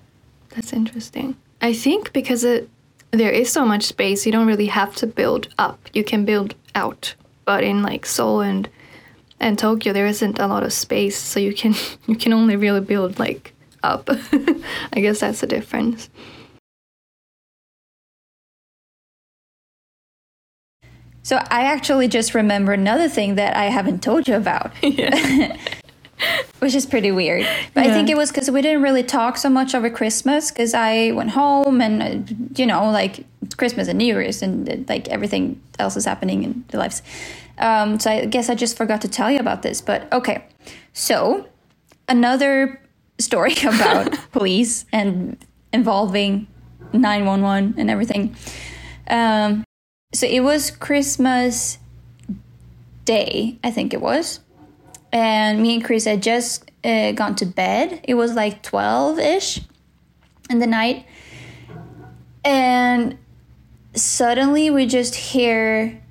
That's 0.50 0.72
interesting. 0.72 1.36
I 1.62 1.74
think 1.74 2.14
because 2.14 2.44
it 2.44 2.70
there 3.12 3.32
is 3.32 3.52
so 3.52 3.66
much 3.66 3.86
space, 3.86 4.28
you 4.28 4.32
don't 4.32 4.46
really 4.46 4.68
have 4.68 4.96
to 4.98 5.08
build 5.08 5.48
up. 5.58 5.80
You 5.94 6.04
can 6.04 6.26
build 6.26 6.54
out. 6.76 7.16
But 7.46 7.64
in 7.64 7.82
like 7.82 8.06
Seoul 8.06 8.42
and 8.42 8.70
and 9.40 9.58
Tokyo, 9.58 9.94
there 9.94 10.06
isn't 10.06 10.38
a 10.38 10.46
lot 10.46 10.64
of 10.64 10.74
space, 10.74 11.18
so 11.18 11.40
you 11.40 11.54
can 11.56 11.74
you 12.08 12.16
can 12.16 12.34
only 12.34 12.56
really 12.56 12.82
build 12.82 13.18
like 13.18 13.56
up. 13.84 14.10
I 14.94 15.00
guess 15.00 15.20
that's 15.20 15.42
the 15.42 15.48
difference. 15.48 16.10
So 21.24 21.38
I 21.38 21.66
actually 21.66 22.08
just 22.08 22.34
remember 22.34 22.74
another 22.74 23.08
thing 23.08 23.36
that 23.36 23.56
I 23.56 23.66
haven't 23.66 24.02
told 24.02 24.28
you 24.28 24.36
about. 24.36 24.72
Which 26.60 26.76
is 26.76 26.86
pretty 26.86 27.12
weird. 27.12 27.48
But 27.74 27.86
I 27.86 27.94
think 27.94 28.10
it 28.10 28.18
was 28.18 28.32
because 28.32 28.52
we 28.52 28.62
didn't 28.62 28.82
really 28.82 29.04
talk 29.04 29.38
so 29.38 29.50
much 29.50 29.74
over 29.74 29.90
Christmas 29.90 30.52
because 30.52 30.74
I 30.74 31.12
went 31.12 31.30
home 31.30 31.82
and, 31.82 32.52
you 32.58 32.66
know, 32.66 32.92
like 32.92 33.26
Christmas 33.58 33.88
and 33.88 33.98
New 33.98 34.06
Year's 34.06 34.42
and 34.42 34.88
like 34.90 35.08
everything 35.08 35.62
else 35.78 35.96
is 35.96 36.06
happening 36.06 36.44
in 36.44 36.66
their 36.70 36.80
lives. 36.80 37.02
Um, 37.58 38.00
so 38.00 38.12
I 38.12 38.26
guess 38.26 38.50
I 38.50 38.56
just 38.56 38.76
forgot 38.76 39.02
to 39.02 39.08
tell 39.08 39.32
you 39.32 39.40
about 39.40 39.62
this. 39.62 39.82
But 39.82 40.12
okay. 40.12 40.44
So 40.94 41.48
another 42.08 42.82
story 43.20 43.54
about 43.64 44.14
police 44.32 44.86
and 44.92 45.38
involving 45.72 46.48
911 46.94 47.76
and 47.78 47.90
everything. 47.90 48.36
Um, 49.10 49.64
so 50.14 50.26
it 50.26 50.42
was 50.42 50.72
Christmas 50.72 51.78
Day, 53.06 53.58
I 53.64 53.72
think 53.72 53.94
it 53.94 54.02
was. 54.02 54.40
And 55.12 55.62
me 55.62 55.76
and 55.76 55.84
Chris 55.84 56.06
had 56.06 56.22
just 56.22 56.70
uh, 56.84 57.12
gone 57.14 57.36
to 57.36 57.46
bed. 57.46 58.02
It 58.04 58.14
was 58.14 58.34
like 58.34 58.62
12 58.64 59.20
ish 59.20 59.62
in 60.50 60.60
the 60.60 60.68
night. 60.68 61.06
And 62.44 63.18
suddenly 63.96 64.70
we 64.70 64.86
just 64.86 65.16
hear 65.16 66.02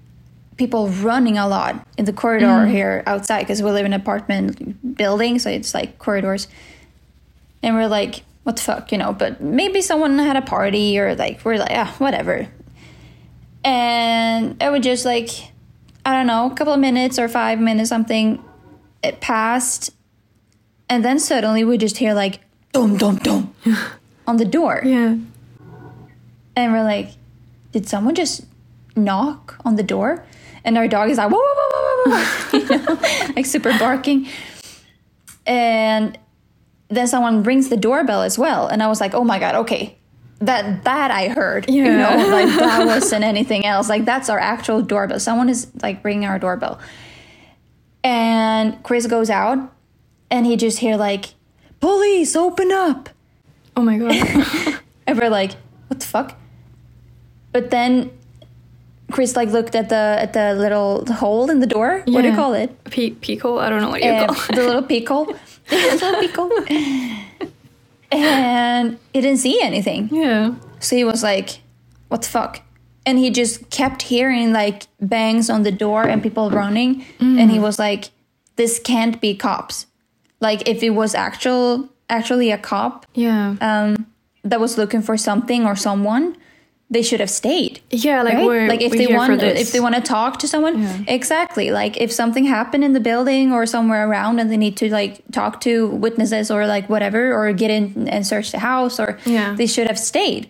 people 0.56 0.88
running 0.88 1.38
a 1.38 1.46
lot 1.46 1.86
in 1.96 2.04
the 2.04 2.12
corridor 2.12 2.66
here 2.66 3.04
outside 3.06 3.40
because 3.40 3.62
we 3.62 3.70
live 3.70 3.86
in 3.86 3.92
an 3.92 4.00
apartment 4.00 4.96
building. 4.96 5.38
So 5.38 5.50
it's 5.50 5.72
like 5.72 5.98
corridors. 5.98 6.48
And 7.62 7.74
we're 7.74 7.88
like, 7.88 8.22
what 8.44 8.56
the 8.56 8.62
fuck, 8.62 8.92
you 8.92 8.98
know? 8.98 9.12
But 9.12 9.40
maybe 9.40 9.82
someone 9.82 10.18
had 10.18 10.36
a 10.36 10.42
party 10.42 10.98
or 10.98 11.14
like, 11.14 11.44
we're 11.44 11.58
like, 11.58 11.72
ah, 11.72 11.94
whatever 11.98 12.48
and 13.64 14.62
it 14.62 14.70
would 14.70 14.84
just 14.84 15.04
like 15.04 15.30
i 16.06 16.12
don't 16.12 16.28
know 16.28 16.48
a 16.50 16.54
couple 16.54 16.72
of 16.72 16.78
minutes 16.78 17.18
or 17.18 17.28
five 17.28 17.58
minutes 17.58 17.88
something 17.88 18.42
it 19.02 19.20
passed 19.20 19.90
and 20.88 21.04
then 21.04 21.18
suddenly 21.18 21.64
we 21.64 21.76
just 21.76 21.96
hear 21.98 22.14
like 22.14 22.38
dum 22.72 22.96
dum 22.96 23.16
dum 23.16 23.52
on 24.28 24.36
the 24.36 24.44
door 24.44 24.80
Yeah. 24.84 25.16
and 26.54 26.72
we're 26.72 26.84
like 26.84 27.10
did 27.72 27.88
someone 27.88 28.14
just 28.14 28.46
knock 28.94 29.56
on 29.64 29.74
the 29.74 29.82
door 29.82 30.24
and 30.64 30.78
our 30.78 30.86
dog 30.86 31.10
is 31.10 31.18
like 31.18 31.30
whoa 31.32 31.38
whoa 31.40 31.68
whoa 31.72 31.82
whoa, 31.82 32.16
whoa, 32.16 32.24
whoa 32.24 32.58
you 32.58 32.78
know 32.86 33.32
like 33.34 33.44
super 33.44 33.76
barking 33.76 34.28
and 35.46 36.16
then 36.88 37.06
someone 37.06 37.42
rings 37.42 37.68
the 37.68 37.76
doorbell 37.76 38.22
as 38.22 38.38
well. 38.38 38.66
And 38.66 38.82
i 38.82 38.86
was 38.88 39.00
like 39.00 39.14
oh 39.14 39.24
my 39.24 39.38
god 39.38 39.54
okay. 39.54 39.96
That 40.40 40.84
that 40.84 41.10
i 41.10 41.28
heard. 41.28 41.68
You 41.68 41.84
know 41.84 42.28
like 42.30 42.48
that 42.58 42.86
wasn't 42.86 43.24
anything 43.24 43.66
else. 43.66 43.88
Like 43.88 44.04
that's 44.04 44.28
our 44.28 44.38
actual 44.38 44.82
doorbell. 44.82 45.20
Someone 45.20 45.48
is 45.48 45.68
like 45.82 46.04
ringing 46.04 46.28
our 46.28 46.38
doorbell. 46.38 46.78
And 48.04 48.82
chris 48.82 49.06
goes 49.06 49.30
out 49.30 49.58
and 50.30 50.46
he 50.46 50.56
just 50.56 50.78
hear 50.78 50.96
like 50.96 51.34
police 51.80 52.36
open 52.36 52.70
up. 52.72 53.08
Oh 53.76 53.82
my 53.82 53.98
god. 53.98 54.80
and 55.06 55.18
we're 55.18 55.30
like 55.30 55.52
what 55.88 56.00
the 56.00 56.06
fuck? 56.06 56.36
But 57.52 57.70
then 57.70 58.10
chris 59.10 59.34
like 59.36 59.48
looked 59.48 59.74
at 59.74 59.88
the 59.88 60.16
at 60.20 60.32
the 60.34 60.54
little 60.54 61.04
hole 61.12 61.50
in 61.50 61.60
the 61.60 61.66
door. 61.66 62.02
What 62.06 62.22
do 62.22 62.28
you 62.28 62.34
call 62.34 62.54
it? 62.54 62.84
Pe- 62.84 63.10
Pico? 63.10 63.58
I 63.58 63.68
don't 63.70 63.80
know 63.80 63.90
what 63.90 64.02
you 64.02 64.10
uh, 64.10 64.26
call 64.26 64.36
it. 64.36 64.56
the 64.56 64.66
little 64.66 64.82
pickle. 64.94 65.34
The 65.68 65.76
little 65.76 66.20
pickle. 66.20 66.50
and 68.10 68.98
he 69.12 69.20
didn't 69.20 69.38
see 69.38 69.60
anything. 69.60 70.08
Yeah. 70.12 70.54
So 70.80 70.96
he 70.96 71.04
was 71.04 71.22
like, 71.22 71.60
what 72.08 72.22
the 72.22 72.28
fuck? 72.28 72.62
And 73.04 73.18
he 73.18 73.30
just 73.30 73.70
kept 73.70 74.02
hearing 74.02 74.52
like 74.52 74.84
bangs 75.00 75.48
on 75.50 75.62
the 75.62 75.72
door 75.72 76.02
and 76.06 76.22
people 76.22 76.50
running. 76.50 77.04
And 77.20 77.50
he 77.50 77.58
was 77.58 77.78
like, 77.78 78.10
this 78.56 78.78
can't 78.78 79.20
be 79.20 79.34
cops. 79.34 79.86
Like 80.40 80.68
if 80.68 80.82
it 80.82 80.90
was 80.90 81.14
actual 81.14 81.88
actually 82.10 82.50
a 82.50 82.58
cop 82.58 83.06
Yeah. 83.14 83.56
um, 83.60 84.06
that 84.44 84.60
was 84.60 84.78
looking 84.78 85.02
for 85.02 85.16
something 85.16 85.64
or 85.66 85.74
someone, 85.76 86.36
they 86.90 87.02
should 87.02 87.20
have 87.20 87.28
stayed 87.30 87.80
yeah, 87.90 88.22
like 88.22 88.34
right? 88.34 88.46
we're 88.46 88.66
like 88.68 88.80
if 88.80 88.92
they 88.92 89.06
want 89.06 89.42
if 89.42 89.72
they 89.72 89.80
want 89.80 89.94
to 89.94 90.00
talk 90.00 90.38
to 90.38 90.48
someone 90.48 90.80
Yeah. 90.82 91.02
exactly 91.06 91.70
like 91.70 91.96
if 91.98 92.10
something 92.10 92.44
happened 92.46 92.82
in 92.82 92.92
the 92.94 93.00
building 93.00 93.52
or 93.52 93.66
somewhere 93.66 94.08
around 94.08 94.38
and 94.40 94.50
they 94.50 94.56
need 94.56 94.76
to 94.78 94.90
like 94.90 95.20
talk 95.32 95.60
to 95.62 95.88
witnesses 95.88 96.50
or 96.50 96.66
like 96.66 96.88
whatever 96.88 97.32
or 97.34 97.52
get 97.52 97.70
in 97.70 98.08
and 98.08 98.26
search 98.26 98.52
the 98.52 98.58
house 98.60 98.98
or 98.98 99.18
Yeah. 99.26 99.54
they 99.54 99.66
should 99.66 99.86
have 99.86 99.98
stayed 99.98 100.48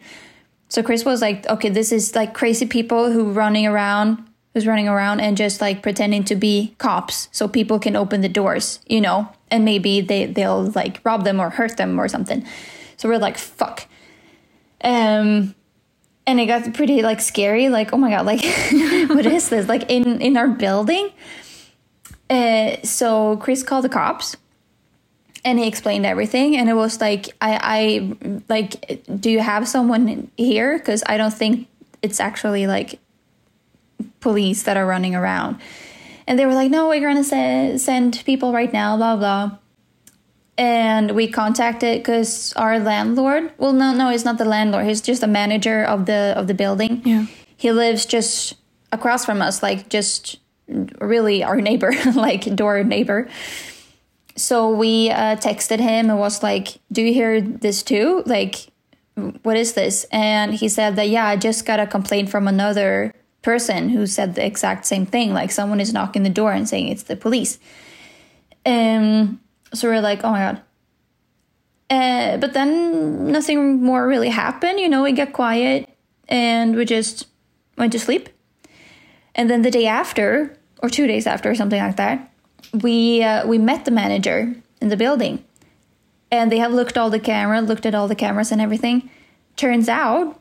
so 0.68 0.82
chris 0.82 1.04
was 1.04 1.20
like 1.20 1.46
okay 1.48 1.70
this 1.70 1.90
is 1.92 2.14
like 2.14 2.34
crazy 2.34 2.66
people 2.66 3.10
who 3.10 3.32
running 3.32 3.66
around 3.66 4.22
who's 4.54 4.66
running 4.66 4.88
around 4.88 5.20
and 5.20 5.36
just 5.36 5.60
like 5.60 5.82
pretending 5.82 6.22
to 6.24 6.36
be 6.36 6.74
cops 6.78 7.28
so 7.32 7.48
people 7.48 7.78
can 7.80 7.96
open 7.96 8.20
the 8.20 8.28
doors 8.28 8.78
you 8.86 9.00
know 9.00 9.28
and 9.50 9.64
maybe 9.64 10.00
they 10.00 10.26
they'll 10.26 10.64
like 10.76 11.00
rob 11.04 11.24
them 11.24 11.40
or 11.40 11.50
hurt 11.50 11.76
them 11.78 11.98
or 11.98 12.06
something 12.06 12.46
so 12.96 13.08
we're 13.08 13.18
like 13.18 13.36
fuck 13.38 13.86
um 14.84 15.54
and 16.28 16.38
it 16.38 16.46
got 16.46 16.74
pretty 16.74 17.02
like 17.02 17.20
scary 17.20 17.70
like 17.70 17.92
oh 17.92 17.96
my 17.96 18.10
god 18.10 18.26
like 18.26 18.44
what 19.08 19.26
is 19.26 19.48
this? 19.48 19.66
Like 19.66 19.90
in 19.90 20.20
in 20.20 20.36
our 20.36 20.46
building 20.46 21.10
uh, 22.30 22.76
so 22.84 23.38
chris 23.38 23.62
called 23.62 23.84
the 23.84 23.88
cops 23.88 24.36
and 25.44 25.58
he 25.58 25.66
explained 25.66 26.04
everything 26.04 26.56
and 26.56 26.68
it 26.68 26.74
was 26.74 27.00
like 27.00 27.28
i 27.40 27.58
i 27.62 28.40
like 28.48 29.02
do 29.18 29.30
you 29.30 29.40
have 29.40 29.66
someone 29.66 30.30
here? 30.36 30.78
Because 30.78 31.02
i 31.06 31.16
don't 31.16 31.32
think 31.32 31.66
it's 32.02 32.20
actually 32.20 32.66
like 32.66 33.00
police 34.20 34.62
that 34.64 34.76
are 34.76 34.86
running 34.86 35.14
around. 35.16 35.58
And 36.28 36.38
they 36.38 36.44
were 36.44 36.54
like 36.54 36.70
no 36.70 36.88
we're 36.88 37.00
gonna 37.00 37.24
se- 37.24 37.78
send 37.78 38.22
people 38.26 38.52
right 38.52 38.72
now 38.72 38.98
blah 38.98 39.16
blah 39.16 39.56
and 40.58 41.12
we 41.12 41.28
contacted 41.28 42.00
because 42.00 42.52
our 42.54 42.80
landlord 42.80 43.52
well 43.58 43.72
no 43.72 43.94
no 43.94 44.10
he's 44.10 44.24
not 44.24 44.36
the 44.36 44.44
landlord 44.44 44.84
he's 44.84 45.00
just 45.00 45.20
the 45.20 45.28
manager 45.28 45.84
of 45.84 46.06
the 46.06 46.34
of 46.36 46.48
the 46.48 46.54
building. 46.54 47.00
Yeah. 47.04 47.26
he 47.56 47.70
lives 47.70 48.04
just 48.04 48.56
across 48.92 49.24
from 49.24 49.40
us 49.40 49.62
like 49.62 49.88
just 49.88 50.40
really 51.00 51.44
our 51.44 51.60
neighbor 51.60 51.92
like 52.14 52.54
door 52.54 52.82
neighbor. 52.84 53.28
So 54.36 54.70
we 54.70 55.10
uh, 55.10 55.36
texted 55.36 55.80
him 55.80 56.10
and 56.10 56.18
was 56.18 56.42
like 56.42 56.78
do 56.90 57.02
you 57.02 57.14
hear 57.14 57.40
this 57.40 57.82
too? 57.82 58.24
Like 58.26 58.66
what 59.42 59.56
is 59.56 59.72
this? 59.72 60.04
And 60.10 60.54
he 60.54 60.68
said 60.68 60.96
that 60.96 61.08
yeah 61.08 61.26
i 61.26 61.36
just 61.36 61.64
got 61.64 61.80
a 61.80 61.86
complaint 61.86 62.28
from 62.28 62.48
another 62.48 63.14
person 63.42 63.88
who 63.88 64.06
said 64.06 64.34
the 64.34 64.44
exact 64.44 64.84
same 64.84 65.06
thing 65.06 65.32
like 65.32 65.52
someone 65.52 65.80
is 65.80 65.92
knocking 65.92 66.24
the 66.24 66.28
door 66.28 66.52
and 66.52 66.68
saying 66.68 66.88
it's 66.88 67.04
the 67.04 67.16
police. 67.16 67.60
Um 68.66 69.40
so 69.72 69.88
we're 69.88 70.00
like 70.00 70.24
oh 70.24 70.30
my 70.30 70.38
god. 70.38 70.62
Uh, 71.90 72.36
but 72.36 72.52
then 72.52 73.32
nothing 73.32 73.82
more 73.82 74.06
really 74.06 74.28
happened 74.28 74.78
you 74.78 74.88
know 74.88 75.02
we 75.02 75.12
got 75.12 75.32
quiet 75.32 75.88
and 76.28 76.76
we 76.76 76.84
just 76.84 77.26
went 77.76 77.92
to 77.92 77.98
sleep. 77.98 78.28
And 79.34 79.48
then 79.48 79.62
the 79.62 79.70
day 79.70 79.86
after 79.86 80.56
or 80.82 80.90
two 80.90 81.06
days 81.06 81.26
after 81.26 81.50
or 81.50 81.54
something 81.54 81.80
like 81.80 81.96
that 81.96 82.30
we 82.72 83.22
uh, 83.22 83.46
we 83.46 83.58
met 83.58 83.84
the 83.84 83.90
manager 83.90 84.54
in 84.80 84.88
the 84.88 84.96
building. 84.96 85.44
And 86.30 86.52
they 86.52 86.58
have 86.58 86.72
looked 86.72 86.98
all 86.98 87.10
the 87.10 87.20
camera 87.20 87.60
looked 87.60 87.86
at 87.86 87.94
all 87.94 88.08
the 88.08 88.14
cameras 88.14 88.52
and 88.52 88.60
everything. 88.60 89.10
Turns 89.56 89.88
out 89.88 90.38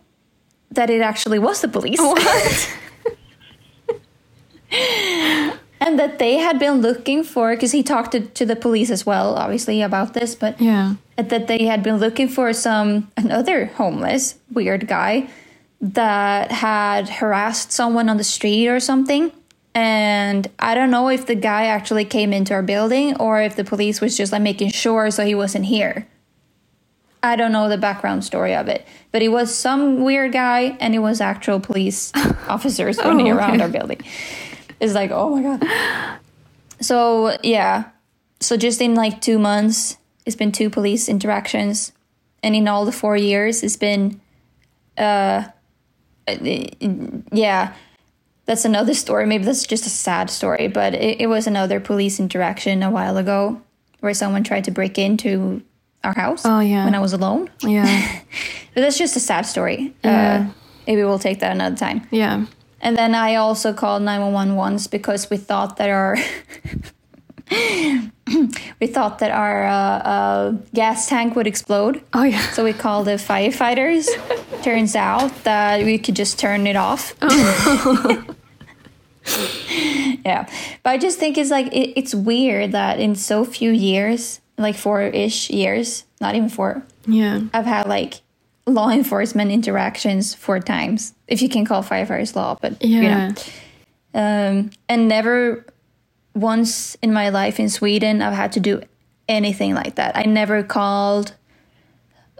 that 0.72 0.90
it 0.90 1.02
actually 1.02 1.40
was 1.40 1.62
the 1.62 1.70
police 1.70 2.00
and 5.88 5.98
that 5.98 6.20
they 6.20 6.36
had 6.38 6.60
been 6.60 6.82
looking 6.82 7.24
for 7.24 7.56
because 7.56 7.72
he 7.72 7.82
talked 7.82 8.12
to, 8.12 8.20
to 8.20 8.46
the 8.46 8.56
police 8.56 8.92
as 8.92 9.06
well 9.06 9.36
obviously 9.36 9.82
about 9.82 10.14
this 10.14 10.36
but 10.36 10.60
Yeah. 10.60 10.96
that 11.16 11.48
they 11.48 11.66
had 11.66 11.82
been 11.82 11.98
looking 11.98 12.28
for 12.28 12.52
some 12.54 13.10
another 13.16 13.66
homeless 13.66 14.36
weird 14.52 14.88
guy 14.88 15.30
that 15.80 16.52
had 16.52 17.08
harassed 17.08 17.72
someone 17.72 18.10
on 18.10 18.18
the 18.18 18.24
street 18.24 18.68
or 18.68 18.80
something 18.80 19.32
and 19.74 20.50
i 20.60 20.76
don't 20.76 20.92
know 20.92 21.08
if 21.10 21.26
the 21.26 21.36
guy 21.36 21.66
actually 21.68 22.04
came 22.06 22.34
into 22.34 22.54
our 22.54 22.64
building 22.64 23.16
or 23.18 23.42
if 23.42 23.56
the 23.56 23.64
police 23.64 24.02
was 24.02 24.18
just 24.18 24.32
like 24.32 24.42
making 24.42 24.70
sure 24.72 25.10
so 25.10 25.24
he 25.26 25.36
wasn't 25.36 25.64
here 25.66 26.08
i 27.24 27.36
don't 27.36 27.52
know 27.52 27.70
the 27.70 27.78
background 27.78 28.26
story 28.26 28.54
of 28.56 28.68
it 28.68 28.86
but 29.12 29.22
it 29.22 29.30
was 29.30 29.54
some 29.54 30.04
weird 30.04 30.32
guy 30.34 30.76
and 30.80 30.94
it 30.96 31.00
was 31.00 31.22
actual 31.22 31.60
police 31.60 32.12
officers 32.50 32.98
oh, 33.00 33.10
running 33.10 33.32
okay. 33.32 33.38
around 33.38 33.62
our 33.62 33.70
building 33.70 34.02
it's 34.80 34.94
like 34.94 35.12
oh 35.12 35.36
my 35.36 35.42
god 35.42 36.20
so 36.82 37.38
yeah 37.44 37.86
so 38.40 38.58
just 38.58 38.82
in 38.82 38.96
like 38.96 39.22
two 39.22 39.40
months 39.40 39.98
it's 40.26 40.36
been 40.36 40.52
two 40.52 40.70
police 40.70 41.10
interactions 41.10 41.92
and 42.44 42.56
in 42.56 42.68
all 42.68 42.86
the 42.86 42.92
four 42.92 43.18
years, 43.18 43.64
it's 43.64 43.78
been, 43.78 44.22
uh, 44.98 45.44
yeah, 47.32 47.74
that's 48.46 48.66
another 48.66 48.94
story. 48.94 49.26
Maybe 49.26 49.44
that's 49.44 49.66
just 49.66 49.86
a 49.86 49.90
sad 49.90 50.30
story, 50.30 50.68
but 50.68 50.94
it, 50.94 51.22
it 51.22 51.28
was 51.28 51.48
another 51.48 51.80
police 51.80 52.20
interaction 52.20 52.84
a 52.84 52.92
while 52.92 53.18
ago 53.18 53.62
where 54.00 54.14
someone 54.14 54.44
tried 54.44 54.64
to 54.66 54.72
break 54.72 54.98
into 54.98 55.62
our 56.04 56.14
house. 56.14 56.46
Oh, 56.46 56.60
yeah. 56.60 56.86
when 56.86 56.96
I 56.96 57.00
was 57.00 57.14
alone. 57.14 57.50
Yeah. 57.62 58.22
But 58.74 58.82
that's 58.82 58.98
just 59.00 59.16
a 59.16 59.20
sad 59.20 59.48
story. 59.48 59.92
Yeah. 60.04 60.48
Uh, 60.48 60.54
maybe 60.86 61.04
we'll 61.04 61.18
take 61.18 61.40
that 61.40 61.52
another 61.52 61.76
time. 61.76 62.08
yeah. 62.12 62.46
And 62.82 62.96
then 62.96 63.16
I 63.16 63.36
also 63.36 63.74
called 63.74 64.04
911 64.04 64.56
once 64.56 64.88
because 64.88 65.30
we 65.30 65.38
thought 65.38 65.78
that 65.78 65.90
our 65.90 66.18
we 68.80 68.88
thought 68.88 69.20
that 69.20 69.32
our 69.32 69.66
uh, 69.66 69.72
uh, 69.74 70.52
gas 70.74 71.08
tank 71.08 71.36
would 71.36 71.48
explode. 71.48 72.02
Oh 72.14 72.24
yeah. 72.24 72.42
So 72.52 72.64
we 72.64 72.74
called 72.74 73.08
the 73.08 73.12
firefighters. 73.12 74.08
Turns 74.64 74.96
out 74.96 75.32
that 75.44 75.84
we 75.86 75.98
could 75.98 76.16
just 76.16 76.40
turn 76.40 76.68
it 76.68 76.76
off. 76.76 77.14
yeah, 80.26 80.48
but 80.84 80.90
I 80.90 80.98
just 80.98 81.20
think 81.20 81.38
it's 81.38 81.52
like 81.52 81.68
it, 81.68 81.98
it's 81.98 82.14
weird 82.14 82.74
that 82.74 83.00
in 83.00 83.16
so 83.16 83.46
few 83.46 83.72
years, 83.72 84.42
like 84.58 84.76
four-ish 84.76 85.50
years, 85.50 86.04
not 86.20 86.36
even 86.36 86.50
four, 86.50 86.84
Yeah. 87.06 87.42
I've 87.54 87.66
had 87.66 87.88
like 87.88 88.22
law 88.68 88.90
enforcement 88.90 89.50
interactions 89.50 90.36
four 90.36 90.60
times, 90.60 91.14
if 91.28 91.42
you 91.42 91.50
can 91.50 91.66
call 91.66 91.82
firefighters 91.82 92.36
law, 92.36 92.58
but 92.62 92.84
Yeah. 92.84 93.02
you 93.02 93.10
know. 93.10 93.34
Um, 94.14 94.70
and 94.90 95.08
never 95.08 95.66
once 96.36 96.96
in 97.02 97.12
my 97.14 97.30
life 97.30 97.60
in 97.60 97.70
Sweden 97.70 98.22
I've 98.22 98.34
had 98.34 98.52
to 98.54 98.60
do 98.60 98.82
anything 99.28 99.74
like 99.74 99.96
that. 99.96 100.16
I 100.18 100.24
never 100.24 100.64
called, 100.64 101.34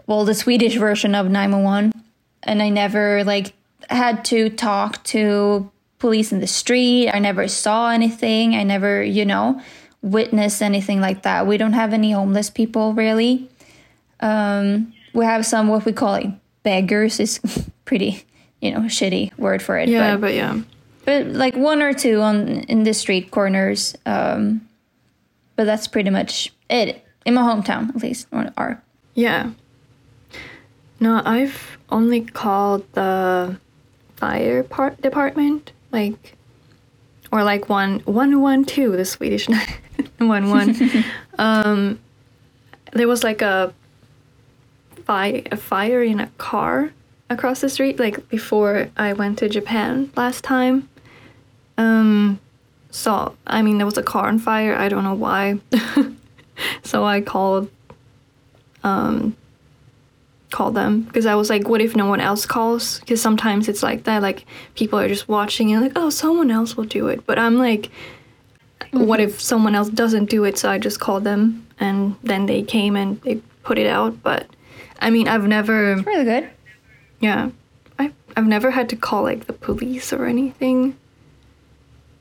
well, 0.06 0.24
the 0.24 0.34
Swedish 0.34 0.76
version 0.76 1.14
of 1.14 1.28
911, 1.30 1.92
and 2.42 2.62
I 2.62 2.68
never 2.68 3.24
like 3.24 3.54
had 3.90 4.24
to 4.26 4.50
talk 4.50 5.02
to 5.04 5.70
police 5.98 6.30
in 6.30 6.40
the 6.40 6.46
street. 6.46 7.10
I 7.10 7.18
never 7.18 7.48
saw 7.48 7.90
anything. 7.90 8.54
I 8.54 8.62
never, 8.62 9.02
you 9.02 9.24
know, 9.24 9.60
witnessed 10.02 10.62
anything 10.62 11.00
like 11.00 11.22
that. 11.22 11.46
We 11.46 11.56
don't 11.56 11.72
have 11.72 11.92
any 11.92 12.12
homeless 12.12 12.50
people 12.50 12.92
really. 12.92 13.48
Um, 14.20 14.92
we 15.18 15.24
have 15.24 15.44
some 15.44 15.66
what 15.68 15.84
we 15.84 15.92
call 15.92 16.12
like 16.12 16.30
beggars 16.62 17.18
is 17.20 17.40
pretty, 17.84 18.24
you 18.62 18.70
know, 18.70 18.80
shitty 18.82 19.36
word 19.36 19.60
for 19.60 19.76
it. 19.76 19.88
Yeah, 19.88 20.14
but, 20.14 20.20
but 20.20 20.34
yeah. 20.34 20.60
but 21.04 21.26
like 21.26 21.56
one 21.56 21.82
or 21.82 21.92
two 21.92 22.20
on 22.22 22.60
in 22.64 22.84
the 22.84 22.94
street 22.94 23.30
corners. 23.30 23.96
Um, 24.06 24.66
but 25.56 25.64
that's 25.64 25.88
pretty 25.88 26.10
much 26.10 26.52
it 26.70 27.04
in 27.26 27.34
my 27.34 27.42
hometown, 27.42 27.88
at 27.88 27.96
least, 27.96 28.28
or 28.30 28.50
are. 28.56 28.80
Yeah. 29.14 29.50
No, 31.00 31.20
I've 31.24 31.78
only 31.90 32.20
called 32.20 32.84
the 32.92 33.58
fire 34.16 34.62
part 34.62 35.00
department, 35.00 35.72
like, 35.90 36.36
or 37.32 37.42
like 37.42 37.68
one 37.68 38.00
one 38.00 38.40
one 38.40 38.64
two, 38.64 38.96
the 38.96 39.04
Swedish 39.04 39.48
one 40.18 40.50
one. 40.50 40.76
um, 41.38 41.98
there 42.92 43.08
was 43.08 43.24
like 43.24 43.42
a 43.42 43.74
fire 45.08 45.42
a 45.50 45.56
fire 45.56 46.02
in 46.02 46.20
a 46.20 46.28
car 46.38 46.92
across 47.28 47.62
the 47.62 47.68
street, 47.68 47.98
like 47.98 48.28
before 48.28 48.90
I 48.96 49.14
went 49.14 49.38
to 49.38 49.48
Japan 49.48 50.12
last 50.16 50.44
time. 50.44 50.88
Um, 51.76 52.38
so 52.90 53.34
I 53.46 53.62
mean, 53.62 53.78
there 53.78 53.86
was 53.86 53.98
a 53.98 54.02
car 54.04 54.28
on 54.28 54.38
fire. 54.38 54.76
I 54.76 54.88
don't 54.88 55.02
know 55.02 55.14
why. 55.14 55.58
so 56.84 57.04
I 57.04 57.20
called 57.22 57.70
call 60.50 60.70
them 60.70 61.02
because 61.02 61.26
I 61.26 61.34
was 61.34 61.50
like, 61.50 61.68
what 61.68 61.80
if 61.80 61.94
no 61.94 62.06
one 62.06 62.20
else 62.20 62.46
calls? 62.46 63.00
Because 63.00 63.20
sometimes 63.20 63.68
it's 63.68 63.82
like 63.82 64.04
that, 64.04 64.22
like 64.22 64.44
people 64.74 64.98
are 64.98 65.08
just 65.08 65.28
watching 65.28 65.72
and 65.72 65.82
like, 65.82 65.92
oh, 65.96 66.10
someone 66.10 66.50
else 66.50 66.76
will 66.76 66.84
do 66.84 67.08
it. 67.08 67.26
But 67.26 67.38
I'm 67.38 67.58
like, 67.58 67.90
what 68.92 69.20
if 69.20 69.40
someone 69.40 69.74
else 69.74 69.88
doesn't 69.88 70.30
do 70.30 70.44
it? 70.44 70.58
So 70.58 70.70
I 70.70 70.78
just 70.78 71.00
called 71.00 71.24
them 71.24 71.66
and 71.78 72.16
then 72.22 72.46
they 72.46 72.62
came 72.62 72.96
and 72.96 73.20
they 73.22 73.36
put 73.62 73.78
it 73.78 73.86
out. 73.86 74.22
But 74.22 74.46
I 74.98 75.10
mean, 75.10 75.28
I've 75.28 75.46
never, 75.46 75.96
Really 75.96 76.24
good. 76.24 76.50
yeah, 77.20 77.50
I, 77.98 78.12
I've 78.36 78.46
never 78.46 78.70
had 78.70 78.88
to 78.90 78.96
call 78.96 79.22
like 79.22 79.46
the 79.46 79.52
police 79.52 80.12
or 80.12 80.26
anything. 80.26 80.96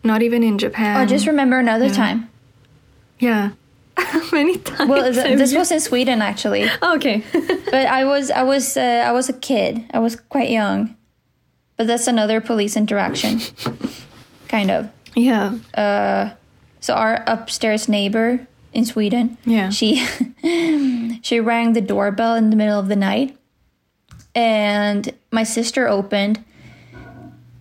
Not 0.03 0.21
even 0.21 0.43
in 0.43 0.57
Japan. 0.57 1.01
Oh, 1.01 1.05
just 1.05 1.27
remember 1.27 1.57
another 1.59 1.89
time. 1.89 2.29
yeah. 3.19 3.51
How 3.97 4.21
many 4.31 4.57
times? 4.59 4.89
Well, 4.89 5.11
th- 5.11 5.37
this 5.39 5.55
was 5.55 5.71
in 5.71 5.79
Sweden 5.79 6.21
actually, 6.21 6.69
okay. 6.83 7.23
but 7.33 7.87
I 7.87 8.05
was 8.05 8.29
I 8.29 8.43
was 8.43 8.77
uh, 8.77 9.03
I 9.07 9.11
was 9.11 9.27
a 9.27 9.33
kid. 9.33 9.83
I 9.91 9.97
was 9.99 10.15
quite 10.15 10.51
young, 10.51 10.95
but 11.77 11.87
that's 11.87 12.05
another 12.07 12.39
police 12.39 12.77
interaction, 12.77 13.41
kind 14.49 14.69
of. 14.69 14.89
yeah. 15.15 15.57
Uh, 15.73 16.29
So 16.79 16.93
our 16.93 17.23
upstairs 17.25 17.89
neighbor 17.89 18.45
in 18.71 18.85
Sweden, 18.85 19.37
Yeah. 19.45 19.71
she 19.71 20.05
she 21.21 21.39
rang 21.39 21.73
the 21.73 21.81
doorbell 21.81 22.35
in 22.35 22.49
the 22.49 22.55
middle 22.55 22.79
of 22.79 22.87
the 22.87 22.95
night, 22.95 23.37
and 24.35 25.13
my 25.31 25.43
sister 25.43 25.87
opened, 25.87 26.43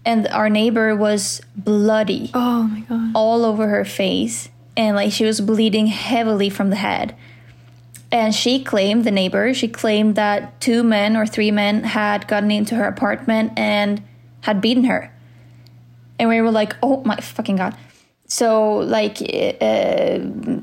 and 0.04 0.26
our 0.28 0.48
neighbor 0.48 0.94
was 0.94 1.40
bloody 1.56 2.30
Oh 2.34 2.64
my 2.64 2.80
god. 2.80 3.12
all 3.14 3.44
over 3.44 3.68
her 3.68 3.84
face, 3.84 4.48
and 4.76 4.96
like 4.96 5.12
she 5.12 5.24
was 5.24 5.40
bleeding 5.40 5.86
heavily 5.88 6.50
from 6.50 6.70
the 6.70 6.76
head. 6.76 7.16
And 8.12 8.32
she 8.32 8.62
claimed, 8.62 9.02
the 9.04 9.10
neighbor, 9.10 9.52
she 9.52 9.66
claimed 9.66 10.14
that 10.14 10.60
two 10.60 10.84
men 10.84 11.16
or 11.16 11.26
three 11.26 11.50
men 11.50 11.82
had 11.82 12.28
gotten 12.28 12.52
into 12.52 12.76
her 12.76 12.84
apartment 12.86 13.52
and 13.56 14.00
had 14.42 14.60
beaten 14.60 14.84
her. 14.84 15.12
And 16.18 16.28
we 16.28 16.40
were 16.40 16.52
like, 16.52 16.76
oh 16.84 17.02
my 17.04 17.16
fucking 17.16 17.56
god. 17.56 17.76
So, 18.28 18.78
like, 18.78 19.18
uh, 19.22 20.18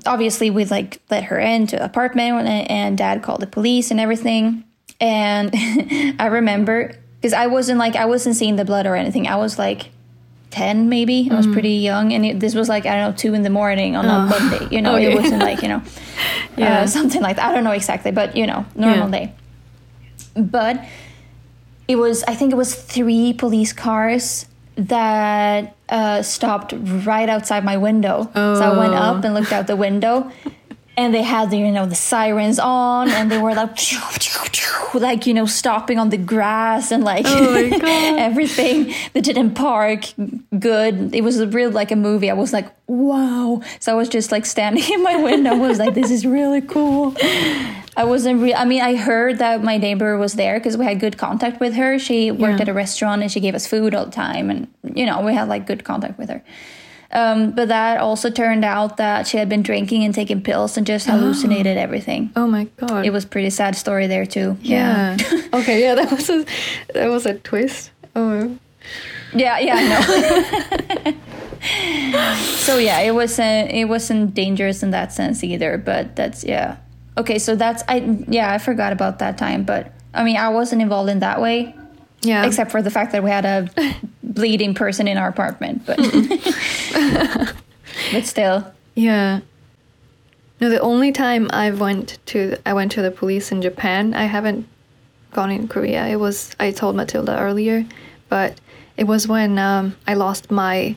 obviously, 0.05 0.49
we 0.49 0.65
like 0.65 0.99
let 1.09 1.23
her 1.25 1.39
into 1.39 1.77
the 1.77 1.85
apartment, 1.85 2.47
and, 2.47 2.97
dad 2.97 3.23
called 3.23 3.39
the 3.41 3.47
police 3.47 3.89
and 3.91 3.99
everything. 3.99 4.63
And 4.99 5.51
I 6.19 6.27
remember 6.27 6.95
because 7.21 7.33
I 7.33 7.47
wasn't 7.47 7.79
like, 7.79 7.95
I 7.95 8.05
wasn't 8.05 8.35
seeing 8.35 8.57
the 8.57 8.65
blood 8.65 8.85
or 8.85 8.95
anything. 8.95 9.27
I 9.27 9.37
was 9.37 9.57
like 9.57 9.91
10 10.51 10.89
maybe. 10.89 11.29
I 11.31 11.35
was 11.35 11.47
pretty 11.47 11.75
young. 11.75 12.11
And 12.11 12.25
it, 12.25 12.39
this 12.41 12.53
was 12.53 12.67
like, 12.67 12.85
I 12.85 12.95
don't 12.95 13.11
know, 13.11 13.17
two 13.17 13.33
in 13.33 13.43
the 13.43 13.49
morning 13.49 13.95
on 13.95 14.05
a 14.05 14.25
Monday. 14.27 14.67
You 14.75 14.81
know, 14.81 14.95
it 14.97 15.15
wasn't 15.15 15.39
like, 15.41 15.61
you 15.61 15.69
know, 15.69 15.81
Yeah. 16.57 16.81
uh, 16.81 16.87
something 16.87 17.21
like 17.21 17.37
that. 17.37 17.49
I 17.49 17.53
don't 17.55 17.63
know 17.63 17.71
exactly, 17.71 18.11
but, 18.11 18.35
you 18.35 18.45
know, 18.45 18.65
normal 18.75 19.09
Yeah. 19.09 19.25
day. 19.25 19.33
But 20.35 20.83
it 21.85 21.97
was 21.97 22.23
i 22.29 22.33
think 22.33 22.49
it 22.51 22.55
was 22.55 22.73
three 22.75 23.33
police 23.33 23.73
cars 23.73 24.45
that 24.75 25.75
uh, 25.89 26.21
stopped 26.21 26.73
right 27.05 27.29
outside 27.29 27.63
my 27.63 27.77
window 27.77 28.29
so 28.33 28.61
i 28.61 28.77
went 28.77 28.93
Oh. 28.93 28.97
up 28.97 29.23
and 29.23 29.33
looked 29.33 29.51
out 29.53 29.67
the 29.67 29.75
window 29.75 30.31
and 30.95 31.13
they 31.13 31.23
had 31.23 31.49
the 31.49 31.57
you 31.57 31.71
know 31.71 31.85
the 31.85 31.95
sirens 31.95 32.59
on 32.59 33.09
and 33.09 33.31
they 33.31 33.37
were 33.39 33.53
like 33.55 33.77
like 34.93 35.25
you 35.25 35.33
know 35.33 35.45
stopping 35.45 35.97
on 35.97 36.09
the 36.09 36.17
grass 36.17 36.91
and 36.91 37.03
like 37.03 37.25
Oh 37.27 37.53
my 37.53 37.69
God. 37.79 38.19
everything 38.19 38.93
they 39.13 39.21
didn't 39.21 39.55
park 39.55 40.05
good 40.57 41.13
it 41.15 41.21
was 41.23 41.39
a 41.39 41.47
real 41.47 41.71
like 41.71 41.91
a 41.91 41.95
movie 41.95 42.29
i 42.29 42.33
was 42.33 42.53
like 42.53 42.67
wow 42.87 43.61
so 43.79 43.91
i 43.91 43.95
was 43.95 44.07
just 44.09 44.31
like 44.31 44.45
standing 44.45 44.83
in 44.93 45.01
my 45.03 45.15
window 45.15 45.51
I 45.51 45.57
was 45.67 45.79
like 45.79 45.93
this 45.95 46.11
is 46.11 46.25
really 46.25 46.61
cool 46.61 47.15
I 47.95 48.05
wasn't 48.05 48.41
real. 48.41 48.55
I 48.55 48.65
mean, 48.65 48.81
I 48.81 48.95
heard 48.95 49.37
that 49.37 49.63
my 49.63 49.77
neighbor 49.77 50.17
was 50.17 50.33
there 50.33 50.57
because 50.59 50.75
we 50.77 50.83
had 50.83 50.99
good 50.99 51.15
contact 51.19 51.59
with 51.59 51.75
her. 51.75 51.99
She 51.99 52.31
worked 52.31 52.55
Yeah. 52.57 52.63
at 52.63 52.67
a 52.69 52.73
restaurant 52.73 53.21
and 53.21 53.31
she 53.31 53.39
gave 53.39 53.53
us 53.53 53.67
food 53.67 53.93
all 53.93 54.05
the 54.05 54.11
time, 54.11 54.49
and 54.49 54.67
you 54.95 55.05
know, 55.05 55.21
we 55.21 55.31
had 55.35 55.47
like 55.47 55.67
good 55.67 55.83
contact 55.83 56.17
with 56.17 56.29
her. 56.29 56.41
Um, 57.13 57.51
but 57.51 57.67
that 57.67 57.99
also 57.99 58.29
turned 58.31 58.65
out 58.65 58.97
that 58.97 59.27
she 59.27 59.37
had 59.37 59.47
been 59.47 59.61
drinking 59.61 60.03
and 60.03 60.13
taking 60.15 60.41
pills 60.41 60.77
and 60.77 60.85
just 60.85 61.05
hallucinated 61.09 61.77
everything. 61.77 62.31
Oh 62.35 62.47
my 62.47 62.65
god. 62.77 63.05
It 63.05 63.11
was 63.11 63.23
pretty 63.23 63.51
sad 63.51 63.75
story 63.75 64.07
there 64.07 64.25
too. 64.25 64.57
Yeah. 64.61 65.17
okay. 65.53 65.81
Yeah. 65.81 65.95
That 65.95 66.11
was 66.11 66.29
a 66.29 66.45
that 66.93 67.07
was 67.07 67.25
a 67.25 67.35
twist. 67.35 67.91
Oh. 68.15 68.57
yeah, 69.33 69.57
yeah, 69.59 69.75
I 69.75 71.11
know. 71.13 71.17
so 72.57 72.77
yeah, 72.77 72.99
it 72.99 73.13
wasn't 73.13 73.71
it 73.71 73.85
wasn't 73.85 74.33
dangerous 74.33 74.83
in 74.83 74.91
that 74.91 75.11
sense 75.13 75.43
either. 75.43 75.77
But 75.77 76.15
that's 76.15 76.43
yeah. 76.43 76.77
Okay, 77.17 77.37
so 77.37 77.55
that's 77.55 77.83
I 77.87 78.17
yeah 78.27 78.51
I 78.51 78.57
forgot 78.57 78.91
about 78.91 79.19
that 79.19 79.37
time, 79.37 79.63
but 79.63 79.91
I 80.13 80.23
mean 80.23 80.37
I 80.37 80.49
wasn't 80.49 80.81
involved 80.81 81.09
in 81.09 81.19
that 81.19 81.41
way. 81.41 81.75
Yeah. 82.23 82.45
except 82.45 82.71
for 82.71 82.81
the 82.81 82.89
fact 82.89 83.11
that 83.11 83.23
we 83.23 83.29
had 83.29 83.45
a 83.45 83.69
bleeding 84.23 84.73
person 84.73 85.07
in 85.07 85.17
our 85.17 85.27
apartment 85.27 85.85
but 85.85 85.97
but 88.11 88.25
still 88.25 88.65
Yeah. 88.95 89.41
No, 90.61 90.69
the 90.69 90.79
only 90.79 91.11
time 91.11 91.49
I 91.51 91.71
went 91.71 92.19
to 92.27 92.55
I 92.65 92.73
went 92.73 92.91
to 92.93 93.01
the 93.01 93.11
police 93.11 93.51
in 93.51 93.61
Japan. 93.61 94.13
I 94.13 94.25
haven't 94.25 94.65
gone 95.33 95.51
in 95.51 95.67
Korea. 95.67 96.07
It 96.07 96.15
was 96.17 96.55
I 96.59 96.71
told 96.71 96.95
Matilda 96.95 97.37
earlier, 97.37 97.85
but 98.29 98.61
it 98.95 99.03
was 99.05 99.27
when 99.27 99.57
um, 99.59 99.95
I 100.07 100.13
lost 100.13 100.51
my 100.51 100.95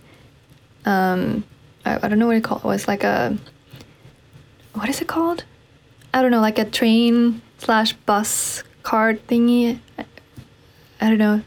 um, 0.84 1.42
I, 1.84 1.98
I 2.00 2.08
don't 2.08 2.18
know 2.20 2.28
what 2.28 2.36
it 2.36 2.44
called. 2.44 2.62
It 2.64 2.68
was 2.68 2.86
like 2.86 3.02
a 3.02 3.36
what 4.74 4.88
is 4.88 5.00
it 5.00 5.08
called? 5.08 5.42
I 6.14 6.22
don't 6.22 6.30
know, 6.30 6.40
like 6.40 6.58
a 6.60 6.64
train 6.64 7.42
slash 7.58 7.92
bus 8.06 8.62
card 8.84 9.26
thingy. 9.26 9.80
I, 11.00 11.06
I 11.06 11.08
don't 11.10 11.18
know. 11.18 11.42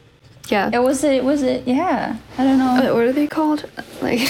Yeah. 0.48 0.72
It 0.74 0.80
was 0.82 1.04
it 1.04 1.24
was 1.24 1.44
it 1.44 1.68
yeah. 1.68 2.18
I 2.38 2.44
don't 2.44 2.58
know. 2.58 2.92
Uh, 2.92 2.94
what 2.94 3.04
are 3.04 3.12
they 3.14 3.28
called? 3.28 3.70
Like. 4.02 4.22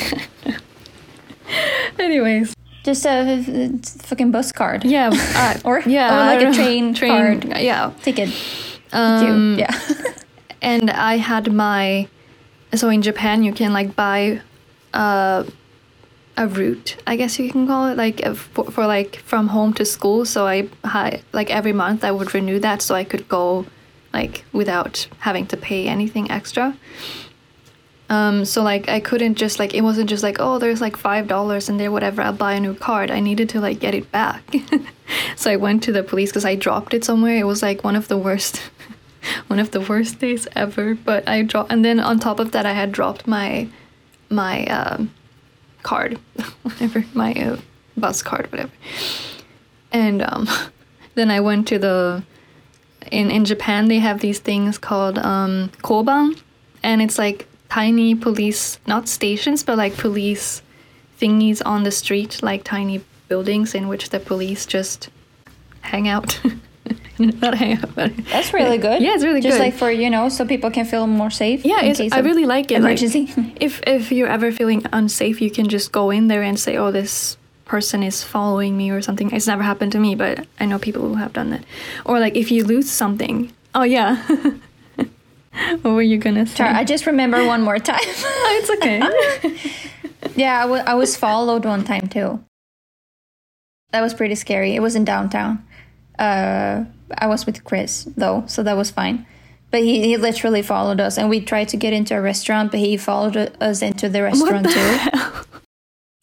Anyways. 2.00 2.56
Just 2.84 3.06
a, 3.06 3.44
a 3.48 3.78
fucking 4.08 4.32
bus 4.32 4.52
card. 4.52 4.84
Yeah. 4.86 5.10
Uh, 5.36 5.58
Or- 5.64 5.82
yeah, 5.86 6.14
or 6.14 6.26
like 6.26 6.40
a 6.40 6.44
don't 6.44 6.94
train 6.96 6.96
card. 6.96 7.46
Yeah. 7.60 7.92
Ticket. 8.02 8.30
Um, 8.92 9.58
yeah. 9.60 9.74
and 10.62 10.90
I 10.90 11.18
had 11.18 11.52
my 11.54 12.08
so 12.74 12.90
in 12.90 13.02
Japan 13.02 13.44
you 13.44 13.54
can 13.54 13.72
like 13.74 13.96
buy 13.96 14.42
uh, 14.94 15.44
a 16.38 16.48
route 16.48 16.98
I 17.06 17.16
guess 17.16 17.38
you 17.40 17.52
can 17.52 17.68
call 17.68 17.88
it 17.88 17.98
like 17.98 18.26
uh, 18.26 18.34
for, 18.34 18.66
for 18.72 18.88
like 18.88 19.18
from 19.18 19.48
home 19.50 19.74
to 19.74 19.86
school 19.86 20.26
so 20.26 20.48
I 20.48 20.68
had 20.84 21.22
like 21.34 21.50
every 21.52 21.74
month 21.74 22.04
I 22.04 22.12
would 22.12 22.34
renew 22.34 22.60
that 22.60 22.82
so 22.82 22.96
I 22.96 23.04
could 23.04 23.28
go 23.30 23.66
like 24.14 24.46
without 24.52 25.08
having 25.20 25.46
to 25.48 25.58
pay 25.58 25.88
anything 25.88 26.32
extra. 26.32 26.76
Um, 28.10 28.44
so 28.44 28.64
like 28.64 28.90
I 28.90 29.00
couldn't 29.00 29.36
just 29.36 29.60
like 29.60 29.76
it 29.76 29.82
wasn't 29.82 30.10
just 30.10 30.24
like 30.24 30.38
oh 30.40 30.58
there's 30.58 30.82
like 30.82 30.98
five 30.98 31.28
dollars 31.28 31.70
in 31.70 31.78
there 31.78 31.92
whatever 31.92 32.24
I'll 32.24 32.34
buy 32.34 32.54
a 32.54 32.60
new 32.60 32.74
card. 32.74 33.12
I 33.12 33.20
needed 33.20 33.50
to 33.50 33.62
like 33.62 33.80
get 33.80 33.94
it 33.94 34.12
back. 34.12 34.44
So 35.36 35.50
I 35.50 35.56
went 35.56 35.84
to 35.84 35.92
the 35.92 36.04
police 36.04 36.30
because 36.30 36.46
I 36.46 36.56
dropped 36.56 36.94
it 36.94 37.04
somewhere. 37.04 37.38
It 37.38 37.46
was 37.46 37.62
like 37.62 37.84
one 37.84 37.96
of 37.96 38.08
the 38.08 38.18
worst 38.18 38.58
one 39.48 39.60
of 39.60 39.72
the 39.72 39.82
worst 39.82 40.20
days 40.20 40.48
ever. 40.56 40.96
But 40.96 41.28
I 41.28 41.44
dropped 41.44 41.72
and 41.72 41.84
then 41.84 42.00
on 42.00 42.20
top 42.20 42.40
of 42.40 42.52
that 42.52 42.66
I 42.66 42.74
had 42.74 42.92
dropped 42.92 43.28
my 43.28 43.68
my 44.30 44.66
um, 44.66 45.12
card 45.84 46.20
whatever 46.64 47.06
my 47.14 47.34
uh, 47.34 47.58
bus 47.98 48.22
card 48.22 48.52
whatever. 48.52 48.72
And 49.92 50.22
um, 50.22 50.48
then 51.16 51.32
I 51.32 51.40
went 51.40 51.68
to 51.70 51.80
the 51.80 52.24
in 53.12 53.32
in 53.32 53.46
Japan 53.46 53.88
they 53.88 54.00
have 54.00 54.20
these 54.20 54.40
things 54.40 54.78
called 54.78 55.18
um, 55.20 55.70
koban 55.82 56.40
and 56.84 57.02
it's 57.02 57.18
like 57.18 57.48
tiny 57.70 58.16
police 58.16 58.80
not 58.88 59.08
stations 59.08 59.64
but 59.64 59.78
like 59.78 59.96
police 59.98 60.62
thingies 61.20 61.62
on 61.66 61.84
the 61.84 61.92
street 61.92 62.42
like 62.42 62.64
tiny 62.64 63.02
buildings 63.28 63.76
in 63.76 63.88
which 63.88 64.10
the 64.10 64.20
police 64.20 64.66
just 64.66 65.10
hang 65.82 66.08
out 66.08 66.40
not 67.20 67.54
hang 67.56 67.78
out 67.78 67.94
but 67.94 68.12
That's 68.32 68.54
really 68.54 68.78
good. 68.78 69.02
Yeah, 69.02 69.14
it's 69.14 69.24
really 69.24 69.42
Just 69.42 69.58
good. 69.58 69.66
Just 69.66 69.72
like 69.72 69.74
for 69.76 69.92
you 69.92 70.10
know, 70.10 70.30
so 70.30 70.46
people 70.46 70.72
can 70.72 70.86
feel 70.86 71.06
more 71.06 71.30
safe. 71.30 71.66
yeah, 71.66 71.82
in 71.82 71.92
it's, 71.92 72.00
case 72.00 72.14
I 72.14 72.20
really 72.20 72.46
like 72.46 72.72
it. 72.72 72.82
like, 72.82 73.00
Emergency. 73.02 73.54
if 73.60 73.82
if 73.86 74.12
you're 74.12 74.30
ever 74.30 74.52
feeling 74.52 74.84
unsafe, 74.94 75.42
you 75.42 75.52
can 75.52 75.68
just 75.68 75.92
go 75.92 76.10
in 76.10 76.28
there 76.28 76.42
and 76.42 76.58
say, 76.60 76.78
"Oh, 76.78 76.92
this 76.92 77.38
person 77.70 78.04
is 78.04 78.24
following 78.24 78.76
me" 78.76 78.92
or 78.92 79.02
something. 79.02 79.32
It's 79.32 79.48
never 79.48 79.64
happened 79.64 79.94
to 79.94 80.00
me, 80.00 80.16
but 80.16 80.46
I 80.60 80.66
know 80.66 80.80
people 80.80 81.08
who 81.08 81.16
have 81.16 81.32
done 81.32 81.52
that. 81.52 81.64
Or 82.06 82.20
like 82.20 82.36
if 82.36 82.52
you 82.52 82.66
lose 82.66 82.90
something. 82.90 83.54
Oh 83.74 83.84
yeah. 83.84 84.18
what 85.82 85.94
were 85.94 86.02
you 86.02 86.18
gonna 86.18 86.46
say? 86.46 86.66
I 86.66 86.84
just 86.84 87.06
remember 87.06 87.46
one 87.46 87.62
more 87.62 87.80
time. 87.80 88.02
Oh, 88.42 88.60
it's 88.62 88.70
okay. 88.72 89.00
yeah, 90.36 90.66
I 90.66 90.94
was 90.96 91.16
followed 91.16 91.66
one 91.66 91.84
time 91.84 92.08
too. 92.08 92.44
That 93.92 94.02
was 94.02 94.14
pretty 94.14 94.36
scary. 94.36 94.76
It 94.76 94.82
was 94.82 94.96
in 94.96 95.06
downtown. 95.06 95.66
Uh, 96.18 96.86
I 97.18 97.28
was 97.28 97.46
with 97.46 97.64
Chris 97.64 98.08
though, 98.18 98.44
so 98.48 98.64
that 98.64 98.76
was 98.78 98.92
fine. 98.92 99.26
But 99.72 99.82
he, 99.82 100.02
he 100.02 100.18
literally 100.18 100.64
followed 100.64 101.00
us, 101.00 101.18
and 101.18 101.30
we 101.30 101.42
tried 101.42 101.70
to 101.70 101.78
get 101.78 101.94
into 101.94 102.16
a 102.18 102.22
restaurant, 102.22 102.72
but 102.72 102.80
he 102.80 102.98
followed 102.98 103.38
us 103.62 103.82
into 103.84 104.10
the 104.10 104.24
restaurant 104.24 104.64
the 104.64 104.70
too. 104.70 104.80
hell? 104.80 105.46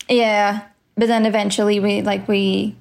Yeah, 0.09 0.63
but 0.97 1.07
then 1.09 1.27
eventually 1.27 1.81
we 1.81 2.03
like 2.03 2.27
we 2.29 2.75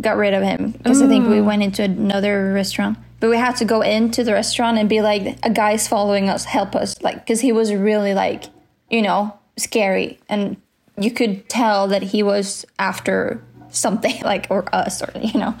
got 0.00 0.16
rid 0.16 0.34
of 0.34 0.42
him 0.42 0.70
because 0.72 1.02
I 1.02 1.08
think 1.08 1.28
we 1.28 1.40
went 1.40 1.62
into 1.62 1.82
another 1.82 2.52
restaurant. 2.52 2.98
But 3.20 3.30
we 3.30 3.36
had 3.36 3.56
to 3.56 3.64
go 3.64 3.80
into 3.80 4.22
the 4.22 4.32
restaurant 4.32 4.78
and 4.78 4.88
be 4.88 5.02
like, 5.02 5.38
"A 5.42 5.50
guy's 5.50 5.88
following 5.88 6.28
us, 6.28 6.44
help 6.44 6.76
us!" 6.76 7.00
Like, 7.02 7.16
because 7.16 7.40
he 7.40 7.50
was 7.50 7.72
really 7.74 8.14
like, 8.14 8.44
you 8.90 9.02
know, 9.02 9.36
scary, 9.56 10.20
and 10.28 10.56
you 10.96 11.10
could 11.10 11.48
tell 11.48 11.88
that 11.88 12.02
he 12.02 12.22
was 12.22 12.64
after 12.78 13.42
something, 13.70 14.20
like 14.22 14.46
or 14.50 14.72
us, 14.72 15.02
or 15.02 15.10
you 15.20 15.40
know, 15.40 15.54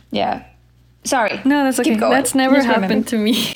yeah. 0.10 0.44
Sorry. 1.04 1.40
No, 1.44 1.64
that's 1.64 1.78
okay. 1.80 1.90
Keep 1.90 2.00
going. 2.00 2.12
That's 2.12 2.34
never 2.34 2.56
Just 2.56 2.66
happened 2.66 2.90
remember. 2.90 3.08
to 3.10 3.18
me. 3.18 3.54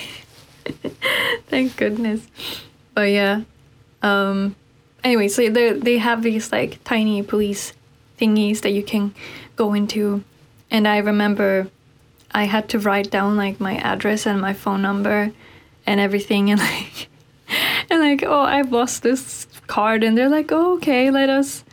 Thank 1.48 1.76
goodness. 1.76 2.26
But 2.94 3.10
yeah. 3.10 3.42
Um 4.02 4.56
anyway, 5.06 5.28
so 5.28 5.48
they 5.48 5.72
they 5.72 5.98
have 5.98 6.22
these 6.22 6.52
like 6.52 6.82
tiny 6.84 7.22
police 7.22 7.72
thingies 8.18 8.60
that 8.62 8.72
you 8.72 8.82
can 8.82 9.14
go 9.54 9.72
into. 9.72 10.24
And 10.70 10.88
I 10.88 10.98
remember 10.98 11.68
I 12.32 12.44
had 12.44 12.68
to 12.70 12.78
write 12.78 13.10
down 13.10 13.36
like 13.36 13.60
my 13.60 13.76
address 13.76 14.26
and 14.26 14.40
my 14.40 14.52
phone 14.52 14.82
number 14.82 15.32
and 15.86 16.00
everything. 16.00 16.50
And 16.50 16.60
like 16.60 17.08
and 17.88 18.00
like 18.00 18.22
oh 18.24 18.42
I've 18.56 18.72
lost 18.72 19.02
this 19.02 19.46
card. 19.68 20.02
And 20.02 20.18
they're 20.18 20.34
like 20.38 20.50
oh 20.50 20.74
okay 20.76 21.10
let 21.10 21.30
us 21.30 21.64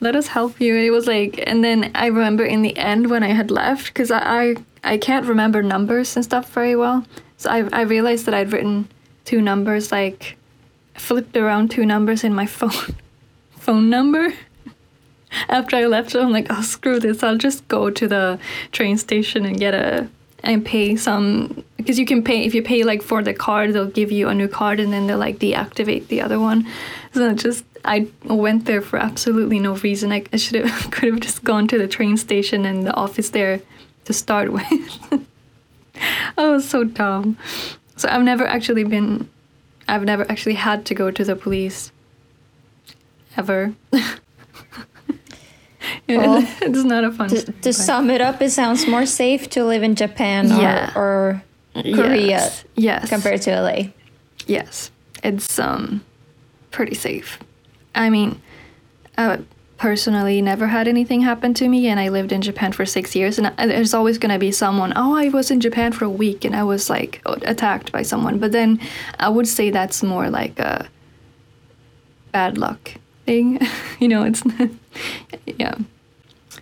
let 0.00 0.14
us 0.14 0.28
help 0.28 0.60
you. 0.60 0.74
And 0.76 0.84
it 0.84 0.90
was 0.90 1.06
like 1.06 1.42
and 1.46 1.64
then 1.64 1.90
i 1.94 2.06
remember 2.06 2.44
in 2.44 2.60
the 2.62 2.76
end 2.76 3.08
when 3.08 3.22
i 3.22 3.32
had 3.40 3.50
left 3.50 3.86
because 3.86 4.10
I, 4.10 4.20
I 4.40 4.56
i 4.92 4.98
can't 4.98 5.26
remember 5.26 5.62
numbers 5.62 6.16
and 6.16 6.24
stuff 6.24 6.50
very 6.50 6.76
well. 6.76 7.06
So 7.38 7.50
i, 7.50 7.58
I 7.72 7.82
realized 7.82 8.26
that 8.26 8.34
i'd 8.34 8.52
written 8.52 8.88
two 9.24 9.40
numbers 9.40 9.90
like 9.90 10.36
flipped 10.94 11.36
around 11.36 11.70
two 11.70 11.84
numbers 11.84 12.24
in 12.24 12.34
my 12.34 12.46
phone 12.58 12.96
phone 13.52 13.90
number. 13.90 14.32
After 15.48 15.76
i 15.76 15.86
left 15.86 16.14
i'm 16.14 16.30
like 16.30 16.46
oh 16.50 16.62
screw 16.62 17.00
this. 17.00 17.22
I'll 17.22 17.38
just 17.38 17.66
go 17.68 17.90
to 17.90 18.08
the 18.08 18.38
train 18.72 18.96
station 18.98 19.44
and 19.44 19.58
get 19.58 19.74
a 19.74 20.08
and 20.44 20.64
pay 20.64 20.94
some 20.94 21.64
because 21.78 21.98
you 21.98 22.06
can 22.06 22.22
pay 22.22 22.44
if 22.44 22.54
you 22.54 22.62
pay 22.62 22.84
like 22.84 23.02
for 23.02 23.22
the 23.22 23.32
card 23.32 23.72
they'll 23.72 23.86
give 23.86 24.12
you 24.12 24.28
a 24.28 24.34
new 24.34 24.46
card 24.46 24.78
and 24.78 24.92
then 24.92 25.06
they'll 25.06 25.18
like 25.18 25.38
deactivate 25.38 26.06
the 26.08 26.20
other 26.20 26.38
one. 26.38 26.66
So 27.12 27.32
just 27.32 27.64
i 27.84 28.06
went 28.24 28.66
there 28.66 28.82
for 28.82 28.98
absolutely 28.98 29.58
no 29.58 29.74
reason. 29.76 30.12
I, 30.12 30.24
I 30.32 30.36
should 30.36 30.64
have 30.64 30.90
could 30.92 31.12
have 31.12 31.20
just 31.20 31.42
gone 31.42 31.66
to 31.68 31.78
the 31.78 31.88
train 31.88 32.16
station 32.16 32.64
and 32.64 32.86
the 32.86 32.94
office 32.94 33.30
there 33.30 33.60
to 34.04 34.12
start 34.12 34.52
with. 34.58 35.26
I 36.36 36.48
was 36.48 36.68
so 36.68 36.84
dumb. 36.84 37.38
So 37.96 38.08
i've 38.08 38.22
never 38.22 38.46
actually 38.46 38.84
been 38.84 39.28
i've 39.88 40.04
never 40.04 40.28
actually 40.30 40.54
had 40.54 40.84
to 40.86 40.94
go 40.94 41.10
to 41.10 41.24
the 41.24 41.36
police 41.36 41.92
ever 43.36 43.74
Well, 46.08 46.42
it's 46.62 46.84
not 46.84 47.04
a 47.04 47.12
fun 47.12 47.28
To, 47.28 47.38
story, 47.38 47.58
to 47.62 47.72
sum 47.72 48.10
it 48.10 48.20
up, 48.20 48.40
it 48.42 48.50
sounds 48.50 48.86
more 48.86 49.06
safe 49.06 49.48
to 49.50 49.64
live 49.64 49.82
in 49.82 49.94
Japan 49.94 50.48
Yeah. 50.48 50.92
or, 50.94 51.42
or 51.74 51.82
Korea 51.82 52.26
yes, 52.26 52.64
yes. 52.74 53.08
compared 53.08 53.42
to 53.42 53.60
LA. 53.60 53.88
Yes, 54.46 54.90
it's 55.22 55.58
um 55.58 56.02
pretty 56.70 56.94
safe. 56.94 57.38
I 57.94 58.10
mean, 58.10 58.40
I 59.16 59.38
personally 59.76 60.40
never 60.40 60.68
had 60.68 60.86
anything 60.88 61.20
happen 61.22 61.52
to 61.54 61.68
me, 61.68 61.88
and 61.88 61.98
I 62.00 62.08
lived 62.08 62.32
in 62.32 62.42
Japan 62.42 62.72
for 62.72 62.86
six 62.86 63.14
years. 63.16 63.38
And 63.38 63.52
there's 63.58 63.94
always 63.94 64.18
gonna 64.18 64.38
be 64.38 64.52
someone. 64.52 64.92
Oh, 64.96 65.14
I 65.16 65.28
was 65.28 65.50
in 65.50 65.60
Japan 65.60 65.92
for 65.92 66.04
a 66.04 66.10
week, 66.10 66.44
and 66.44 66.54
I 66.54 66.62
was 66.64 66.88
like 66.90 67.20
attacked 67.24 67.92
by 67.92 68.02
someone. 68.02 68.38
But 68.38 68.52
then 68.52 68.80
I 69.18 69.28
would 69.28 69.48
say 69.48 69.70
that's 69.70 70.02
more 70.02 70.30
like 70.30 70.58
a 70.58 70.88
bad 72.32 72.58
luck 72.58 72.92
thing. 73.26 73.58
you 74.00 74.08
know, 74.08 74.24
it's 74.24 74.44
not, 74.44 74.70
yeah. 75.46 75.74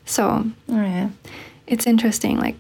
So 0.05 0.47
Yeah. 0.69 1.11
it's 1.67 1.87
interesting 1.87 2.39
like 2.39 2.57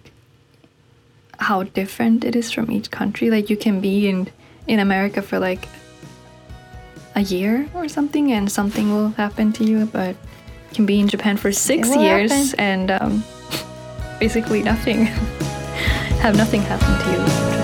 how 1.38 1.64
different 1.64 2.24
it 2.24 2.36
is 2.36 2.52
from 2.52 2.70
each 2.70 2.90
country 2.92 3.28
like 3.28 3.50
you 3.50 3.56
can 3.56 3.80
be 3.80 4.06
in 4.08 4.28
in 4.68 4.78
america 4.78 5.20
for 5.20 5.40
like 5.40 5.66
a 7.16 7.20
year 7.20 7.68
or 7.74 7.88
something 7.88 8.30
and 8.30 8.50
something 8.52 8.92
will 8.94 9.08
happen 9.10 9.52
to 9.52 9.64
you 9.64 9.86
but 9.86 10.14
can 10.72 10.86
be 10.86 10.98
in 11.00 11.08
japan 11.08 11.36
for 11.36 11.52
six 11.52 11.94
years 11.96 12.32
happen. 12.32 12.60
and 12.60 12.90
um, 12.90 13.24
basically 14.18 14.62
nothing 14.62 15.04
have 16.22 16.36
nothing 16.36 16.62
happen 16.62 16.94
to 17.04 17.10
you. 17.10 17.62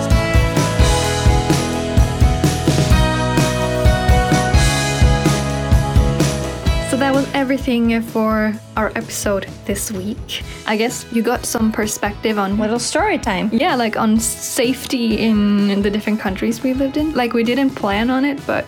So 6.90 6.96
that 6.96 7.14
was 7.14 7.28
everything 7.34 8.00
for 8.00 8.54
our 8.76 8.88
episode 8.96 9.46
this 9.66 9.92
week. 9.92 10.42
I 10.66 10.76
guess 10.76 11.04
you 11.12 11.20
got 11.22 11.44
some 11.44 11.70
perspective 11.70 12.38
on 12.38 12.58
Little 12.58 12.78
story 12.78 13.18
time. 13.18 13.50
yeah, 13.52 13.74
like 13.74 13.98
on 13.98 14.18
safety 14.18 15.18
in 15.18 15.82
the 15.82 15.90
different 15.90 16.18
countries 16.18 16.62
we 16.62 16.72
lived 16.72 16.96
in. 16.96 17.12
Like 17.12 17.34
we 17.34 17.44
didn't 17.44 17.70
plan 17.76 18.08
on 18.08 18.24
it, 18.24 18.40
but 18.46 18.66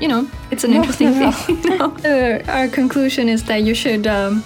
you 0.00 0.08
know, 0.08 0.26
it's 0.50 0.64
an 0.64 0.70
No, 0.70 0.76
interesting 0.78 1.18
no, 1.20 1.30
thing. 1.32 1.60
know? 1.78 1.96
Uh, 2.04 2.42
our 2.52 2.68
conclusion 2.68 3.28
is 3.28 3.42
that 3.44 3.62
you 3.62 3.74
should, 3.74 4.06
um, 4.06 4.42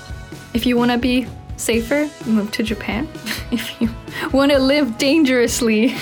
if 0.54 0.64
you 0.66 0.76
want 0.76 0.90
to 0.90 0.98
be 0.98 1.26
safer, 1.56 2.08
move 2.26 2.50
to 2.52 2.62
Japan. 2.62 3.06
if 3.50 3.80
you 3.80 3.88
want 4.32 4.52
to 4.52 4.58
live 4.58 4.96
dangerously, 4.98 5.94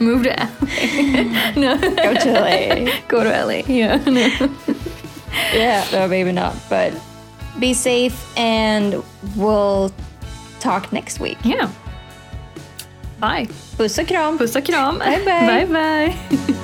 move 0.00 0.22
to 0.24 0.30
LA. 0.30 1.52
no, 1.56 1.78
Go 1.78 2.14
to 2.14 2.32
LA. 2.32 2.90
go 3.08 3.24
to 3.24 3.30
LA. 3.44 3.62
Yeah. 3.66 3.96
no. 4.06 4.28
yeah, 5.54 5.84
no, 5.92 6.08
maybe 6.08 6.32
not. 6.32 6.54
But 6.68 6.92
be 7.58 7.74
safe, 7.74 8.14
and 8.36 9.02
we'll 9.36 9.90
talk 10.60 10.92
next 10.92 11.20
week. 11.20 11.38
Yeah. 11.44 11.70
Bye! 13.20 13.48
Puss 13.76 13.98
och 13.98 14.06
kram! 14.06 14.38
Puss 14.38 14.56
och 14.56 14.64
kram! 14.64 14.98
Bye, 14.98 15.24
bye. 15.24 15.66
bye, 15.66 15.66
bye. 15.66 16.54